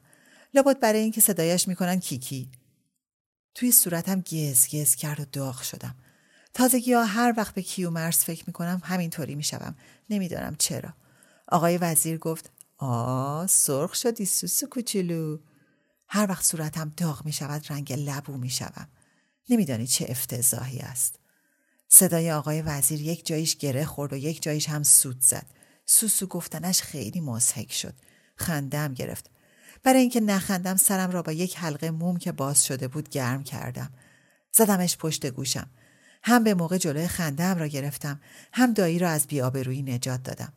لابد 0.53 0.79
برای 0.79 0.99
اینکه 0.99 1.21
صدایش 1.21 1.67
می‌کنن 1.67 1.99
کیکی. 1.99 2.49
توی 3.55 3.71
صورتم 3.71 4.21
گز 4.21 4.67
گز 4.75 4.95
کرد 4.95 5.19
و 5.19 5.25
داغ 5.31 5.61
شدم. 5.61 5.95
تازگی 6.53 6.93
ها 6.93 7.03
هر 7.03 7.33
وقت 7.37 7.55
به 7.55 7.61
کیومرس 7.61 8.25
فکر 8.25 8.43
می‌کنم 8.47 8.81
همینطوری 8.83 9.35
می‌شوم. 9.35 9.75
نمی‌دانم 10.09 10.55
چرا. 10.55 10.93
آقای 11.47 11.77
وزیر 11.77 12.17
گفت 12.17 12.51
آ 12.79 13.45
سرخ 13.47 13.95
شدی 13.95 14.25
سوسو 14.25 14.67
کوچولو 14.67 15.37
هر 16.07 16.25
وقت 16.29 16.45
صورتم 16.45 16.93
داغ 16.97 17.25
می 17.25 17.31
شود 17.31 17.65
رنگ 17.69 17.93
لبو 17.93 18.37
می 18.37 18.49
شوم. 18.49 18.87
نمیدانی 19.49 19.87
چه 19.87 20.05
افتضاحی 20.09 20.79
است. 20.79 21.19
صدای 21.89 22.31
آقای 22.31 22.61
وزیر 22.61 23.01
یک 23.01 23.25
جایش 23.25 23.57
گره 23.57 23.85
خورد 23.85 24.13
و 24.13 24.15
یک 24.15 24.41
جایش 24.41 24.69
هم 24.69 24.83
سود 24.83 25.21
زد. 25.21 25.45
سوسو 25.85 26.27
گفتنش 26.27 26.81
خیلی 26.81 27.21
مزهک 27.21 27.73
شد. 27.73 27.93
خندم 28.35 28.93
گرفت. 28.93 29.29
برای 29.83 30.01
اینکه 30.01 30.19
نخندم 30.19 30.75
سرم 30.75 31.11
را 31.11 31.21
با 31.21 31.31
یک 31.31 31.57
حلقه 31.57 31.91
موم 31.91 32.17
که 32.17 32.31
باز 32.31 32.65
شده 32.65 32.87
بود 32.87 33.09
گرم 33.09 33.43
کردم. 33.43 33.93
زدمش 34.51 34.97
پشت 34.97 35.25
گوشم. 35.25 35.69
هم 36.23 36.43
به 36.43 36.53
موقع 36.53 36.77
جلوی 36.77 37.07
خندم 37.07 37.57
را 37.57 37.67
گرفتم 37.67 38.21
هم 38.53 38.73
دایی 38.73 38.99
را 38.99 39.09
از 39.09 39.27
بیابرویی 39.27 39.83
نجات 39.83 40.23
دادم. 40.23 40.53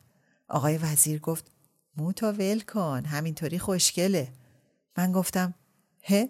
آقای 0.49 0.79
وزیر 0.79 1.19
گفت 1.19 1.51
موتو 1.97 2.27
ول 2.27 2.61
کن 2.61 3.05
همینطوری 3.05 3.59
خوشگله. 3.59 4.29
من 4.97 5.13
گفتم 5.13 5.55
هه؟ 6.03 6.29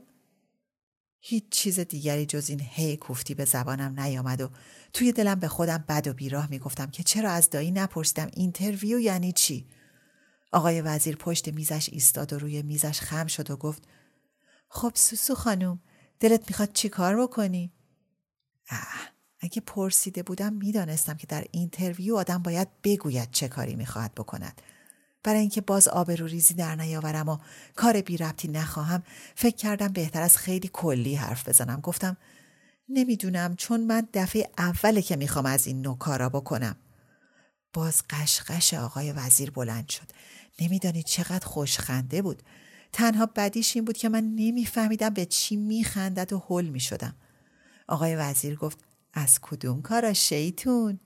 هیچ 1.25 1.49
چیز 1.51 1.81
دیگری 1.81 2.27
جز 2.27 2.51
این 2.51 2.61
هی 2.61 2.97
کوفتی 2.97 3.35
به 3.35 3.45
زبانم 3.45 4.01
نیامد 4.01 4.41
و 4.41 4.51
توی 4.93 5.13
دلم 5.13 5.35
به 5.35 5.49
خودم 5.49 5.85
بد 5.89 6.09
و 6.09 6.13
بیراه 6.13 6.51
می‌گفتم 6.51 6.91
که 6.91 7.03
چرا 7.03 7.31
از 7.31 7.51
دایی 7.51 7.71
نپرسیدم 7.71 8.31
اینترویو 8.35 8.99
یعنی 8.99 9.33
چی؟ 9.33 9.67
آقای 10.53 10.81
وزیر 10.81 11.17
پشت 11.17 11.49
میزش 11.49 11.89
ایستاد 11.93 12.33
و 12.33 12.39
روی 12.39 12.63
میزش 12.63 13.01
خم 13.01 13.27
شد 13.27 13.51
و 13.51 13.57
گفت 13.57 13.83
خب 14.69 14.93
سوسو 14.95 15.35
خانوم 15.35 15.81
دلت 16.21 16.51
می‌خواد 16.51 16.73
چی 16.73 16.89
کار 16.89 17.23
بکنی؟ 17.23 17.73
اه 18.71 19.13
اگه 19.41 19.61
پرسیده 19.61 20.23
بودم 20.23 20.53
می‌دانستم 20.53 21.15
که 21.15 21.27
در 21.27 21.47
interview 21.51 22.17
آدم 22.17 22.43
باید 22.43 22.69
بگوید 22.85 23.31
چه 23.31 23.49
کاری 23.49 23.75
می‌خواهد 23.75 24.15
بکند 24.15 24.63
برای 25.25 25.41
اینکه 25.41 25.61
باز 25.61 25.89
آبرو 25.89 26.27
ریزی 26.27 26.55
در 26.55 26.77
نیاورم 26.77 27.29
و 27.29 27.39
کار 27.77 28.01
بی 28.01 28.17
ربطی 28.17 28.49
نخواهم 28.49 29.03
فکر 29.35 29.57
کردم 29.57 29.89
بهتر 29.89 30.23
از 30.23 30.37
خیلی 30.37 30.71
کلی 30.73 31.15
حرف 31.15 31.49
بزنم. 31.49 31.81
گفتم 31.81 32.17
نمی‌دونم 32.89 33.57
چون 33.57 33.81
من 33.87 34.09
دفعه 34.15 34.49
اوله 34.59 35.03
که 35.03 35.17
می‌خوام 35.17 35.47
از 35.47 35.67
این 35.67 35.83
نوع 35.83 35.99
کارا 35.99 36.29
بکنم. 36.29 36.77
باز 37.73 38.03
قشقش 38.11 38.75
آقای 38.75 39.13
وزیر 39.13 39.51
بلند 39.51 39.89
شد. 39.89 40.09
نمیدانی 40.61 41.03
چقدر 41.03 41.47
خوشخنده 41.47 42.23
بود. 42.23 42.43
تنها 42.93 43.27
بدیش 43.27 43.77
این 43.77 43.85
بود 43.85 43.97
که 43.97 44.09
من 44.09 44.25
نمیفهمیدم 44.25 45.11
به 45.11 45.27
چی 45.27 45.57
میخندد 45.57 46.33
و 46.33 46.45
حل 46.49 46.67
می‌شدم. 46.69 47.15
آقای 47.89 48.17
وزیر 48.17 48.57
گفت 48.57 48.79
از 49.15 49.41
کدوم 49.41 49.83
کارا 49.83 50.13
شیطون؟ 50.13 51.01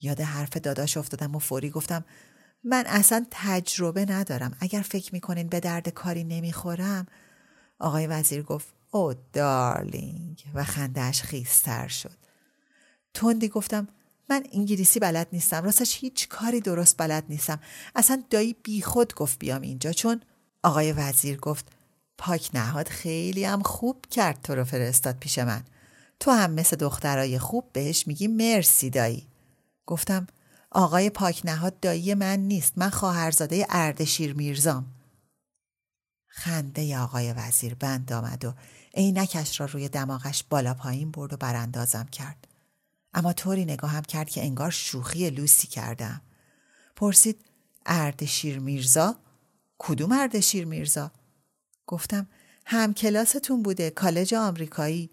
یاد 0.00 0.20
حرف 0.20 0.56
داداش 0.56 0.96
افتادم 0.96 1.36
و 1.36 1.38
فوری 1.38 1.70
گفتم 1.70 2.04
من 2.64 2.84
اصلا 2.86 3.26
تجربه 3.30 4.04
ندارم. 4.04 4.56
اگر 4.60 4.82
فکر 4.82 5.14
می‌کنین 5.14 5.48
به 5.48 5.60
درد 5.60 5.88
کاری 5.88 6.24
نمی‌خورم 6.24 7.06
آقای 7.78 8.06
وزیر 8.06 8.42
گفت 8.42 8.66
او 8.90 9.14
دارلینگ 9.32 10.44
و 10.54 10.64
خندهش 10.64 11.22
خیستر 11.22 11.88
شد. 11.88 12.16
تندی 13.14 13.48
گفتم 13.48 13.88
من 14.30 14.44
انگلیسی 14.52 15.00
بلد 15.00 15.28
نیستم. 15.32 15.64
راستش 15.64 15.98
هیچ 16.00 16.28
کاری 16.28 16.60
درست 16.60 16.96
بلد 16.98 17.24
نیستم. 17.28 17.60
اصلا 17.96 18.22
دایی 18.30 18.56
بیخود 18.62 19.14
گفت 19.14 19.38
بیام 19.38 19.62
اینجا. 19.62 19.92
چون 19.92 20.20
آقای 20.62 20.92
وزیر 20.92 21.36
گفت 21.36 21.66
پاک 22.18 22.50
نهاد 22.54 22.88
خیلی 22.88 23.44
هم 23.44 23.62
خوب 23.62 24.06
کرد 24.10 24.42
تو 24.42 24.54
رو 24.54 24.64
فرستاد 24.64 25.18
پیش 25.18 25.38
من. 25.38 25.62
تو 26.20 26.30
هم 26.30 26.50
مثل 26.50 26.76
دخترای 26.76 27.38
خوب 27.38 27.64
بهش 27.72 28.06
میگی 28.06 28.26
مرسی 28.28 28.90
دایی. 28.90 29.26
گفتم 29.86 30.26
آقای 30.70 31.10
پاک 31.10 31.42
نهاد 31.44 31.80
دایی 31.80 32.14
من 32.14 32.38
نیست. 32.38 32.72
من 32.76 32.90
خواهرزاده 32.90 33.66
اردشیر 33.68 34.34
میرزام. 34.34 34.86
خنده 36.26 36.98
آقای 36.98 37.32
وزیر 37.32 37.74
بند 37.74 38.12
آمد 38.12 38.44
و 38.44 38.54
عینکش 38.94 39.60
را 39.60 39.66
روی 39.66 39.88
دماغش 39.88 40.44
بالا 40.50 40.74
پایین 40.74 41.10
برد 41.10 41.32
و 41.32 41.36
براندازم 41.36 42.04
کرد. 42.04 42.48
اما 43.14 43.32
طوری 43.32 43.64
نگاهم 43.64 44.02
کرد 44.02 44.30
که 44.30 44.44
انگار 44.44 44.70
شوخی 44.70 45.30
لوسی 45.30 45.68
کردم. 45.68 46.20
پرسید 46.96 47.44
اردشیر 47.86 48.58
میرزا؟ 48.58 49.16
کدوم 49.78 50.12
اردشیر 50.12 50.64
میرزا؟ 50.64 51.10
گفتم 51.86 52.28
هم 52.66 52.94
کلاستون 52.94 53.62
بوده 53.62 53.90
کالج 53.90 54.34
آمریکایی. 54.34 55.10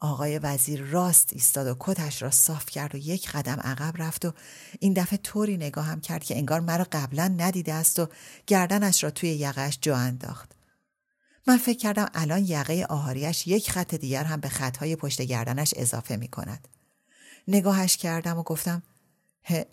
آقای 0.00 0.38
وزیر 0.38 0.82
راست 0.82 1.28
ایستاد 1.32 1.66
و 1.66 1.76
کتش 1.80 2.22
را 2.22 2.30
صاف 2.30 2.66
کرد 2.66 2.94
و 2.94 2.98
یک 2.98 3.30
قدم 3.30 3.60
عقب 3.60 4.02
رفت 4.02 4.24
و 4.24 4.32
این 4.78 4.92
دفعه 4.92 5.18
طوری 5.18 5.56
نگاهم 5.56 6.00
کرد 6.00 6.24
که 6.24 6.36
انگار 6.36 6.60
مرا 6.60 6.86
قبلا 6.92 7.28
ندیده 7.28 7.74
است 7.74 7.98
و 7.98 8.08
گردنش 8.46 9.04
را 9.04 9.10
توی 9.10 9.28
یقهش 9.28 9.78
جا 9.80 9.96
انداخت. 9.96 10.52
من 11.46 11.56
فکر 11.56 11.78
کردم 11.78 12.08
الان 12.14 12.44
یقه 12.44 12.86
آهاریش 12.88 13.46
یک 13.46 13.70
خط 13.70 13.94
دیگر 13.94 14.24
هم 14.24 14.40
به 14.40 14.48
خطهای 14.48 14.96
پشت 14.96 15.22
گردنش 15.22 15.74
اضافه 15.76 16.16
می 16.16 16.28
کند. 16.28 16.68
نگاهش 17.48 17.96
کردم 17.96 18.38
و 18.38 18.42
گفتم 18.42 18.82
ه 19.44 19.64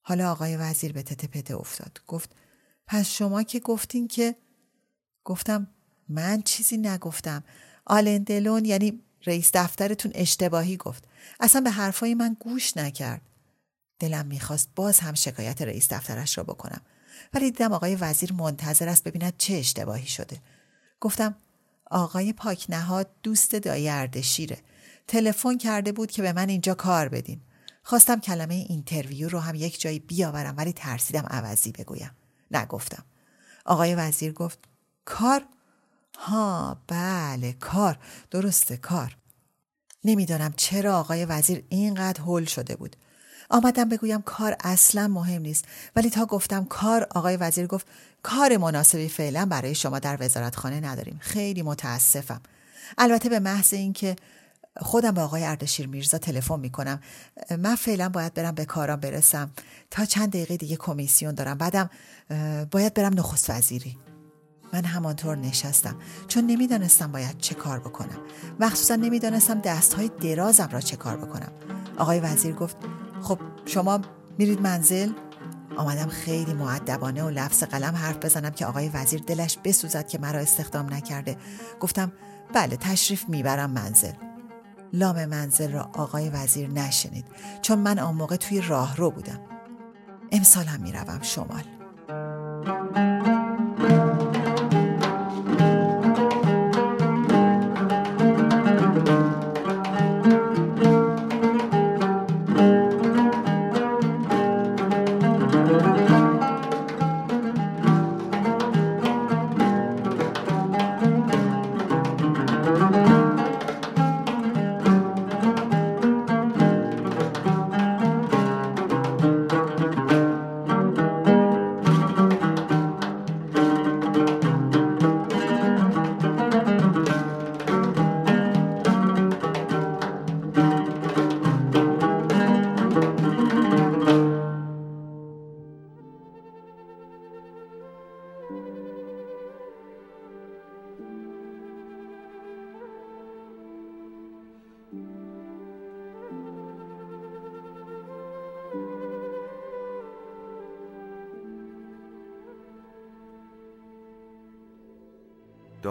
حالا 0.00 0.32
آقای 0.32 0.56
وزیر 0.56 0.92
به 0.92 1.02
تته 1.02 1.26
پته 1.26 1.56
افتاد. 1.56 2.00
گفت 2.06 2.30
پس 2.86 3.08
شما 3.08 3.42
که 3.42 3.60
گفتین 3.60 4.08
که 4.08 4.36
گفتم 5.24 5.66
من 6.08 6.42
چیزی 6.42 6.76
نگفتم 6.76 7.44
آلندلون 7.86 8.64
یعنی 8.64 9.02
رئیس 9.26 9.50
دفترتون 9.54 10.12
اشتباهی 10.14 10.76
گفت. 10.76 11.04
اصلا 11.40 11.60
به 11.60 11.70
حرفای 11.70 12.14
من 12.14 12.36
گوش 12.40 12.76
نکرد. 12.76 13.20
دلم 13.98 14.26
می‌خواست 14.26 14.68
باز 14.76 14.98
هم 15.00 15.14
شکایت 15.14 15.62
رئیس 15.62 15.92
دفترش 15.92 16.38
را 16.38 16.44
بکنم. 16.44 16.80
ولی 17.34 17.50
دیدم 17.50 17.72
آقای 17.72 17.96
وزیر 17.96 18.32
منتظر 18.32 18.88
است 18.88 19.04
ببیند 19.04 19.34
چه 19.38 19.54
اشتباهی 19.54 20.06
شده. 20.06 20.40
گفتم 21.00 21.34
آقای 21.90 22.32
پاک 22.32 22.66
نهاد 22.68 23.10
دوست 23.22 23.54
دایی 23.54 23.88
اردشیره. 23.88 24.58
تلفن 25.08 25.58
کرده 25.58 25.92
بود 25.92 26.10
که 26.10 26.22
به 26.22 26.32
من 26.32 26.48
اینجا 26.48 26.74
کار 26.74 27.08
بدین. 27.08 27.40
خواستم 27.82 28.20
کلمه 28.20 28.54
اینترویو 28.54 29.28
رو 29.28 29.38
هم 29.40 29.54
یک 29.54 29.80
جایی 29.80 29.98
بیاورم 29.98 30.54
ولی 30.56 30.72
ترسیدم 30.72 31.26
عوضی 31.30 31.72
بگویم. 31.72 32.10
نگفتم. 32.50 33.04
آقای 33.64 33.94
وزیر 33.94 34.32
گفت 34.32 34.58
کار 35.04 35.46
ها 36.18 36.76
بله 36.86 37.52
کار 37.52 37.98
درسته 38.30 38.76
کار. 38.76 39.16
نمی‌دانم 40.04 40.54
چرا 40.56 40.98
آقای 40.98 41.24
وزیر 41.24 41.64
اینقدر 41.68 42.20
هول 42.20 42.44
شده 42.44 42.76
بود. 42.76 42.96
آمدم 43.50 43.88
بگویم 43.88 44.22
کار 44.22 44.56
اصلا 44.60 45.08
مهم 45.08 45.42
نیست. 45.42 45.64
ولی 45.96 46.10
تا 46.10 46.26
گفتم 46.26 46.64
کار 46.64 47.06
آقای 47.10 47.36
وزیر 47.36 47.66
گفت 47.66 47.86
کار 48.22 48.56
مناسبی 48.56 49.08
فعلا 49.08 49.46
برای 49.46 49.74
شما 49.74 49.98
در 49.98 50.16
وزارتخانه 50.20 50.80
نداریم. 50.80 51.18
خیلی 51.20 51.62
متاسفم. 51.62 52.40
البته 52.98 53.28
به 53.28 53.38
محض 53.38 53.74
اینکه 53.74 54.16
خودم 54.80 55.10
به 55.10 55.20
آقای 55.20 55.44
اردشیر 55.44 55.86
میرزا 55.86 56.18
تلفن 56.18 56.60
می‌کنم 56.60 57.00
من 57.58 57.74
فعلا 57.74 58.08
باید 58.08 58.34
برم 58.34 58.54
به 58.54 58.64
کارام 58.64 59.00
برسم. 59.00 59.50
تا 59.90 60.04
چند 60.04 60.28
دقیقه 60.28 60.56
دیگه 60.56 60.76
کمیسیون 60.76 61.34
دارم. 61.34 61.58
بعدم 61.58 61.90
باید 62.70 62.94
برم 62.94 63.14
نخست 63.18 63.50
وزیری. 63.50 63.98
من 64.72 64.84
همانطور 64.84 65.36
نشستم 65.36 65.96
چون 66.28 66.46
نمی‌دانستم 66.46 67.12
باید 67.12 67.38
چه 67.38 67.54
کار 67.54 67.78
بکنم 67.78 68.18
مخصوصا 68.60 68.96
نمی‌دانستم 68.96 69.60
دستهای 69.60 70.08
درازم 70.08 70.68
را 70.72 70.80
چه 70.80 70.96
کار 70.96 71.16
بکنم. 71.16 71.52
آقای 71.98 72.20
وزیر 72.20 72.54
گفت 72.54 72.76
خب 73.22 73.38
شما 73.66 74.00
میرید 74.38 74.60
منزل؟ 74.60 75.12
آمدم 75.76 76.08
خیلی 76.08 76.54
معدبانه 76.54 77.24
و 77.24 77.30
لفظ 77.30 77.62
قلم 77.62 77.94
حرف 77.94 78.16
بزنم 78.16 78.50
که 78.50 78.66
آقای 78.66 78.88
وزیر 78.88 79.20
دلش 79.20 79.58
بسوزد 79.64 80.06
که 80.06 80.18
مرا 80.18 80.40
استخدام 80.40 80.94
نکرده. 80.94 81.36
گفتم 81.80 82.12
بله 82.54 82.76
تشریف 82.76 83.28
می‌برم 83.28 83.70
منزل. 83.70 84.12
لام 84.92 85.24
منزل 85.24 85.72
را 85.72 85.90
آقای 85.94 86.30
وزیر 86.30 86.70
نشنید 86.70 87.26
چون 87.62 87.78
من 87.78 87.98
آن 87.98 88.14
موقع 88.14 88.36
توی 88.36 88.60
راه 88.60 88.96
رو 88.96 89.10
بودم. 89.10 89.40
امسال 90.32 90.64
هم 90.64 90.80
می‌روم 90.80 91.22
شمال. 91.22 91.64